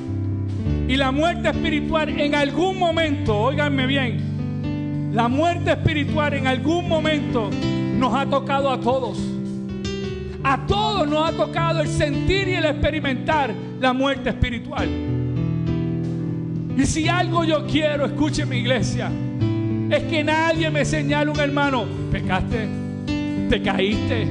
Y 0.87 0.97
la 0.97 1.11
muerte 1.11 1.49
espiritual 1.49 2.09
en 2.09 2.35
algún 2.35 2.79
momento, 2.79 3.38
óiganme 3.38 3.87
bien, 3.87 5.12
la 5.14 5.29
muerte 5.29 5.70
espiritual 5.70 6.35
en 6.35 6.47
algún 6.47 6.88
momento 6.88 7.49
nos 7.97 8.12
ha 8.14 8.27
tocado 8.27 8.70
a 8.70 8.79
todos. 8.79 9.18
A 10.42 10.66
todos 10.66 11.09
nos 11.09 11.27
ha 11.27 11.33
tocado 11.33 11.81
el 11.81 11.88
sentir 11.88 12.49
y 12.49 12.55
el 12.55 12.66
experimentar 12.66 13.55
la 13.81 13.94
muerte 13.94 14.29
espiritual. 14.29 14.88
Y 16.77 16.85
si 16.85 17.09
algo 17.09 17.44
yo 17.44 17.64
quiero, 17.66 18.05
escuche 18.05 18.44
mi 18.44 18.59
iglesia, 18.59 19.11
es 19.88 20.03
que 20.03 20.23
nadie 20.23 20.68
me 20.70 20.85
señale 20.85 21.31
un 21.31 21.40
hermano, 21.40 21.87
pecaste, 22.12 22.68
te 23.49 23.62
caíste. 23.62 24.27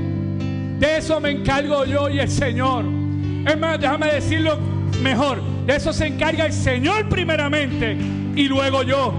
De 0.80 0.98
eso 0.98 1.20
me 1.20 1.32
encargo 1.32 1.86
yo 1.86 2.10
y 2.10 2.20
el 2.20 2.30
Señor. 2.30 2.86
Hermano, 3.46 3.78
déjame 3.80 4.13
decirlo 4.13 4.73
mejor. 5.01 5.41
De 5.65 5.75
eso 5.75 5.93
se 5.93 6.08
encarga 6.08 6.45
el 6.45 6.53
Señor 6.53 7.08
primeramente 7.10 7.97
y 8.36 8.47
luego 8.47 8.84
yo. 8.84 9.13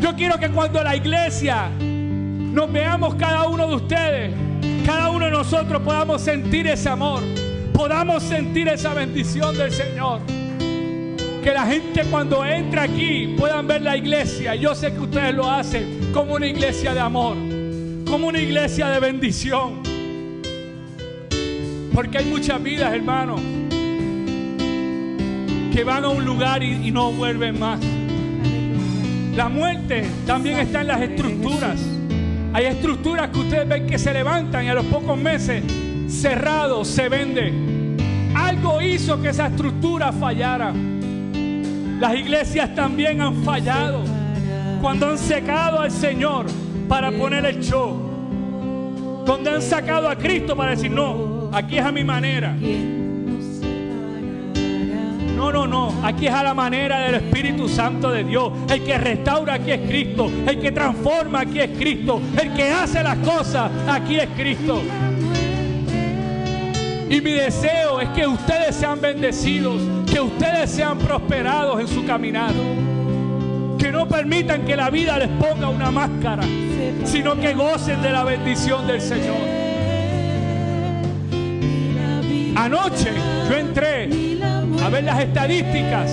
Yo 0.00 0.14
quiero 0.16 0.38
que 0.38 0.48
cuando 0.50 0.82
la 0.82 0.96
iglesia 0.96 1.68
nos 1.78 2.72
veamos 2.72 3.14
cada 3.16 3.46
uno 3.48 3.68
de 3.68 3.74
ustedes, 3.74 4.34
cada 4.86 5.10
uno 5.10 5.26
de 5.26 5.30
nosotros 5.30 5.82
podamos 5.82 6.22
sentir 6.22 6.66
ese 6.66 6.88
amor, 6.88 7.22
podamos 7.72 8.22
sentir 8.22 8.68
esa 8.68 8.94
bendición 8.94 9.56
del 9.56 9.70
Señor 9.70 10.20
que 11.42 11.52
la 11.52 11.64
gente 11.64 12.04
cuando 12.10 12.44
entra 12.44 12.82
aquí 12.82 13.34
puedan 13.38 13.66
ver 13.66 13.82
la 13.82 13.96
iglesia. 13.96 14.54
Yo 14.54 14.74
sé 14.74 14.92
que 14.92 15.00
ustedes 15.00 15.34
lo 15.34 15.50
hacen 15.50 16.10
como 16.12 16.34
una 16.34 16.46
iglesia 16.46 16.92
de 16.92 17.00
amor, 17.00 17.36
como 18.08 18.28
una 18.28 18.40
iglesia 18.40 18.88
de 18.88 19.00
bendición. 19.00 19.82
Porque 21.94 22.18
hay 22.18 22.26
muchas 22.26 22.62
vidas, 22.62 22.92
hermanos, 22.92 23.40
que 25.72 25.84
van 25.84 26.04
a 26.04 26.08
un 26.08 26.24
lugar 26.24 26.62
y, 26.62 26.90
no 26.90 27.12
vuelven 27.12 27.58
más. 27.58 27.80
La 29.34 29.48
muerte 29.48 30.04
también 30.26 30.58
está 30.58 30.80
en 30.80 30.88
las 30.88 31.00
estructuras. 31.00 31.80
Hay 32.52 32.66
estructuras 32.66 33.30
que 33.30 33.38
ustedes 33.38 33.68
ven 33.68 33.86
que 33.86 33.98
se 33.98 34.12
levantan 34.12 34.64
y 34.64 34.68
a 34.68 34.74
los 34.74 34.86
pocos 34.86 35.16
meses 35.16 35.62
cerrados 36.08 36.88
se 36.88 37.08
vende. 37.08 37.52
Algo 38.34 38.82
hizo 38.82 39.20
que 39.22 39.28
esa 39.28 39.46
estructura 39.46 40.12
fallara. 40.12 40.72
Las 42.00 42.14
iglesias 42.14 42.74
también 42.74 43.20
han 43.20 43.44
fallado 43.44 44.02
cuando 44.80 45.10
han 45.10 45.18
secado 45.18 45.80
al 45.80 45.90
Señor 45.90 46.46
para 46.88 47.12
poner 47.12 47.44
el 47.46 47.60
show. 47.60 48.08
Donde 49.24 49.50
han 49.50 49.62
sacado 49.62 50.08
a 50.08 50.16
Cristo 50.16 50.56
para 50.56 50.72
decir, 50.72 50.90
no, 50.90 51.30
Aquí 51.52 51.78
es 51.78 51.84
a 51.84 51.90
mi 51.90 52.04
manera. 52.04 52.54
No, 55.40 55.50
no, 55.50 55.66
no. 55.66 55.94
Aquí 56.04 56.26
es 56.26 56.34
a 56.34 56.42
la 56.42 56.52
manera 56.52 57.00
del 57.00 57.14
Espíritu 57.14 57.66
Santo 57.66 58.10
de 58.10 58.24
Dios. 58.24 58.52
El 58.68 58.84
que 58.84 58.98
restaura 58.98 59.54
aquí 59.54 59.70
es 59.70 59.88
Cristo. 59.88 60.30
El 60.46 60.60
que 60.60 60.70
transforma 60.70 61.40
aquí 61.40 61.60
es 61.60 61.70
Cristo. 61.78 62.20
El 62.38 62.52
que 62.52 62.70
hace 62.70 63.02
las 63.02 63.16
cosas 63.16 63.70
aquí 63.88 64.16
es 64.16 64.28
Cristo. 64.36 64.82
Y 67.08 67.20
mi 67.22 67.32
deseo 67.32 68.02
es 68.02 68.10
que 68.10 68.26
ustedes 68.26 68.76
sean 68.76 69.00
bendecidos, 69.00 69.80
que 70.12 70.20
ustedes 70.20 70.70
sean 70.70 70.98
prosperados 70.98 71.80
en 71.80 71.88
su 71.88 72.04
caminar. 72.04 72.52
Que 73.78 73.90
no 73.90 74.06
permitan 74.06 74.66
que 74.66 74.76
la 74.76 74.90
vida 74.90 75.18
les 75.18 75.28
ponga 75.28 75.70
una 75.70 75.90
máscara, 75.90 76.42
sino 77.04 77.34
que 77.40 77.54
gocen 77.54 78.02
de 78.02 78.12
la 78.12 78.24
bendición 78.24 78.86
del 78.86 79.00
Señor. 79.00 79.38
Anoche 82.56 83.10
yo 83.48 83.56
entré 83.56 84.29
a 84.82 84.88
ver 84.88 85.04
las 85.04 85.20
estadísticas 85.20 86.10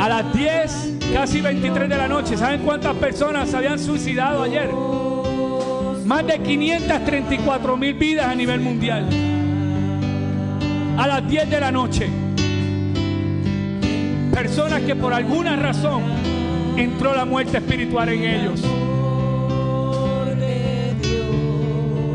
a 0.00 0.08
las 0.08 0.32
10, 0.34 0.98
casi 1.12 1.40
23 1.40 1.88
de 1.88 1.96
la 1.96 2.08
noche. 2.08 2.36
¿Saben 2.36 2.62
cuántas 2.62 2.96
personas 2.96 3.48
se 3.48 3.56
habían 3.56 3.78
suicidado 3.78 4.42
ayer? 4.42 4.68
Más 6.04 6.26
de 6.26 6.40
534 6.40 7.76
mil 7.76 7.94
vidas 7.94 8.26
a 8.26 8.34
nivel 8.34 8.60
mundial. 8.60 9.08
A 10.98 11.06
las 11.06 11.28
10 11.28 11.50
de 11.50 11.60
la 11.60 11.70
noche. 11.70 12.08
Personas 14.34 14.80
que 14.82 14.96
por 14.96 15.12
alguna 15.12 15.54
razón 15.56 16.02
entró 16.76 17.14
la 17.14 17.24
muerte 17.24 17.58
espiritual 17.58 18.08
en 18.08 18.24
ellos. 18.24 18.62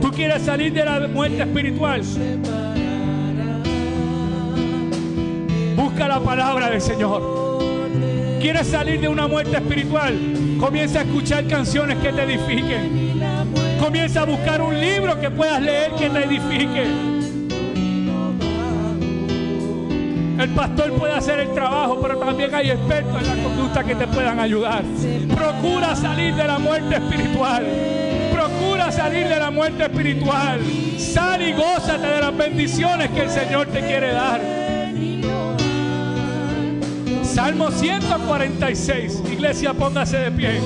¿Tú 0.01 0.11
quieres 0.11 0.41
salir 0.41 0.73
de 0.73 0.83
la 0.83 1.07
muerte 1.07 1.43
espiritual? 1.43 2.01
La 5.97 6.19
palabra 6.19 6.69
del 6.69 6.81
Señor. 6.81 7.59
¿Quieres 8.39 8.67
salir 8.67 9.01
de 9.01 9.07
una 9.07 9.27
muerte 9.27 9.57
espiritual? 9.57 10.15
Comienza 10.59 10.99
a 10.99 11.01
escuchar 11.01 11.47
canciones 11.47 11.97
que 11.97 12.13
te 12.13 12.23
edifiquen. 12.23 13.19
Comienza 13.79 14.21
a 14.21 14.25
buscar 14.25 14.61
un 14.61 14.79
libro 14.79 15.19
que 15.19 15.31
puedas 15.31 15.59
leer 15.59 15.91
que 15.93 16.09
te 16.09 16.23
edifique. 16.23 16.83
El 20.39 20.49
pastor 20.55 20.93
puede 20.93 21.13
hacer 21.13 21.39
el 21.39 21.53
trabajo, 21.53 21.99
pero 22.01 22.19
también 22.19 22.53
hay 22.53 22.69
expertos 22.69 23.21
en 23.21 23.27
la 23.27 23.43
conducta 23.43 23.83
que 23.83 23.95
te 23.95 24.07
puedan 24.07 24.39
ayudar. 24.39 24.83
Procura 25.35 25.95
salir 25.95 26.35
de 26.35 26.47
la 26.47 26.59
muerte 26.59 26.95
espiritual. 26.95 27.65
Procura 28.31 28.91
salir 28.91 29.27
de 29.27 29.39
la 29.39 29.51
muerte 29.51 29.83
espiritual. 29.83 30.61
Sal 30.97 31.41
y 31.41 31.53
gózate 31.53 32.07
de 32.07 32.21
las 32.21 32.37
bendiciones 32.37 33.09
que 33.09 33.21
el 33.21 33.29
Señor 33.29 33.67
te 33.67 33.79
quiere 33.81 34.11
dar. 34.11 34.66
Salmo 37.37 37.69
146. 37.69 39.21
Iglesia, 39.31 39.71
póngase 39.75 40.17
de 40.17 40.31
pie. 40.31 40.59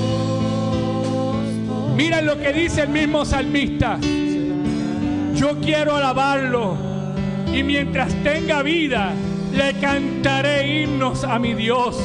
Miren 1.94 2.24
lo 2.24 2.38
que 2.40 2.50
dice 2.54 2.80
el 2.80 2.88
mismo 2.88 3.26
salmista. 3.26 3.98
Yo 5.34 5.60
quiero 5.60 5.94
alabarlo 5.94 6.78
y 7.52 7.62
mientras 7.62 8.14
tenga 8.22 8.62
vida 8.62 9.12
le 9.52 9.74
cantaré 9.82 10.82
himnos 10.84 11.24
a 11.24 11.38
mi 11.38 11.52
Dios. 11.52 12.00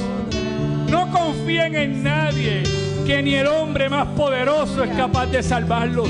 No 0.89 1.09
confíen 1.13 1.73
en 1.73 2.03
nadie, 2.03 2.63
que 3.05 3.23
ni 3.23 3.35
el 3.35 3.47
hombre 3.47 3.87
más 3.87 4.07
poderoso 4.17 4.83
es 4.83 4.93
capaz 4.97 5.27
de 5.27 5.43
salvarlos. 5.43 6.09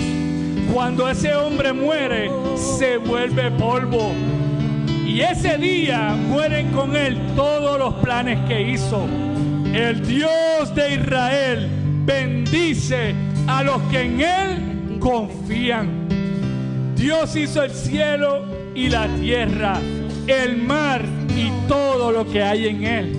Cuando 0.74 1.08
ese 1.08 1.36
hombre 1.36 1.74
muere, 1.74 2.32
se 2.56 2.98
vuelve 2.98 3.52
polvo. 3.52 4.14
Y 5.18 5.22
ese 5.22 5.58
día 5.58 6.16
mueren 6.30 6.72
con 6.74 6.96
él 6.96 7.18
todos 7.36 7.80
los 7.80 7.96
planes 7.96 8.38
que 8.48 8.62
hizo. 8.70 9.08
El 9.74 10.06
Dios 10.06 10.76
de 10.76 10.94
Israel 10.94 11.68
bendice 12.06 13.16
a 13.48 13.64
los 13.64 13.82
que 13.90 14.02
en 14.02 14.22
Él 14.22 15.00
confían. 15.00 16.08
Dios 16.96 17.36
hizo 17.36 17.64
el 17.64 17.72
cielo 17.72 18.46
y 18.76 18.90
la 18.90 19.08
tierra, 19.08 19.80
el 20.28 20.58
mar 20.58 21.04
y 21.36 21.50
todo 21.68 22.12
lo 22.12 22.32
que 22.32 22.44
hay 22.44 22.68
en 22.68 22.84
Él. 22.84 23.18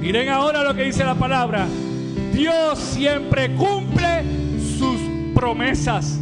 Miren 0.00 0.30
ahora 0.30 0.64
lo 0.64 0.74
que 0.74 0.82
dice 0.82 1.04
la 1.04 1.14
palabra. 1.14 1.64
Dios 2.32 2.76
siempre 2.76 3.54
cumple 3.54 4.24
sus 4.76 4.98
promesas. 5.32 6.18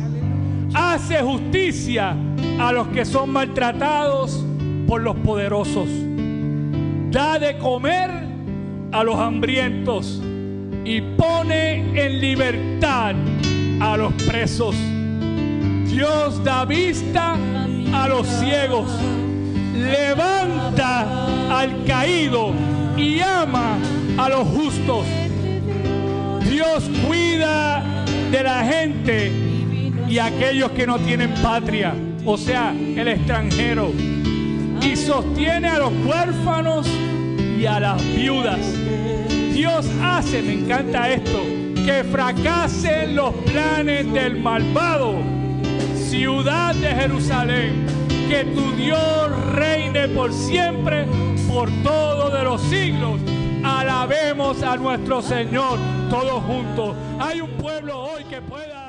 Hace 0.75 1.23
justicia 1.23 2.15
a 2.59 2.73
los 2.73 2.89
que 2.89 3.05
son 3.05 3.31
maltratados 3.31 4.45
por 4.87 5.01
los 5.01 5.17
poderosos. 5.17 5.89
Da 7.11 7.39
de 7.39 7.59
comer 7.59 8.11
a 8.93 9.03
los 9.03 9.17
hambrientos 9.17 10.21
y 10.85 11.01
pone 11.01 12.05
en 12.05 12.21
libertad 12.21 13.15
a 13.81 13.97
los 13.97 14.13
presos. 14.25 14.77
Dios 15.87 16.43
da 16.43 16.65
vista 16.65 17.37
a 17.93 18.09
los 18.09 18.27
ciegos, 18.27 18.91
levanta 19.75 21.27
al 21.61 21.85
caído 21.85 22.53
y 22.97 23.21
ama 23.21 23.79
a 24.19 24.29
los 24.29 24.47
justos. 24.49 25.07
Dios 26.49 26.85
cuida 27.07 27.83
de 28.31 28.43
la 28.43 28.65
gente 28.65 29.33
y 30.09 30.19
aquellos 30.19 30.71
que 30.73 30.87
no 30.87 30.99
tienen 30.99 31.33
patria, 31.43 31.95
o 32.25 32.37
sea, 32.37 32.73
el 32.73 33.09
extranjero. 33.09 33.93
Y 34.81 34.97
sostiene 34.97 35.69
a 35.69 35.79
los 35.79 35.93
huérfanos 36.05 36.87
y 37.59 37.67
a 37.67 37.81
las 37.81 38.03
viudas. 38.15 38.61
Dios 39.53 39.87
hace, 40.03 40.43
me 40.43 40.55
encanta 40.55 41.09
esto, 41.11 41.43
que 41.85 42.05
fracasen 42.05 43.17
los 43.17 43.35
planes 43.35 44.13
del 44.13 44.37
malvado. 44.37 45.15
Ciudad 45.97 46.75
de 46.75 46.89
Jerusalén, 46.89 47.87
que 48.29 48.45
tu 48.45 48.73
Dios 48.77 49.47
reine 49.53 50.09
por 50.09 50.33
siempre, 50.33 51.07
por 51.49 51.71
todos 51.83 52.33
de 52.33 52.43
los 52.43 52.61
siglos. 52.63 53.21
Alabemos 53.65 54.63
a 54.63 54.77
nuestro 54.77 55.23
Señor 55.23 55.79
todos 56.11 56.43
juntos. 56.45 56.95
Hay 57.19 57.41
un 57.41 57.51
pueblo 57.53 57.99
hoy 57.99 58.25
que 58.25 58.43
pueda 58.43 58.84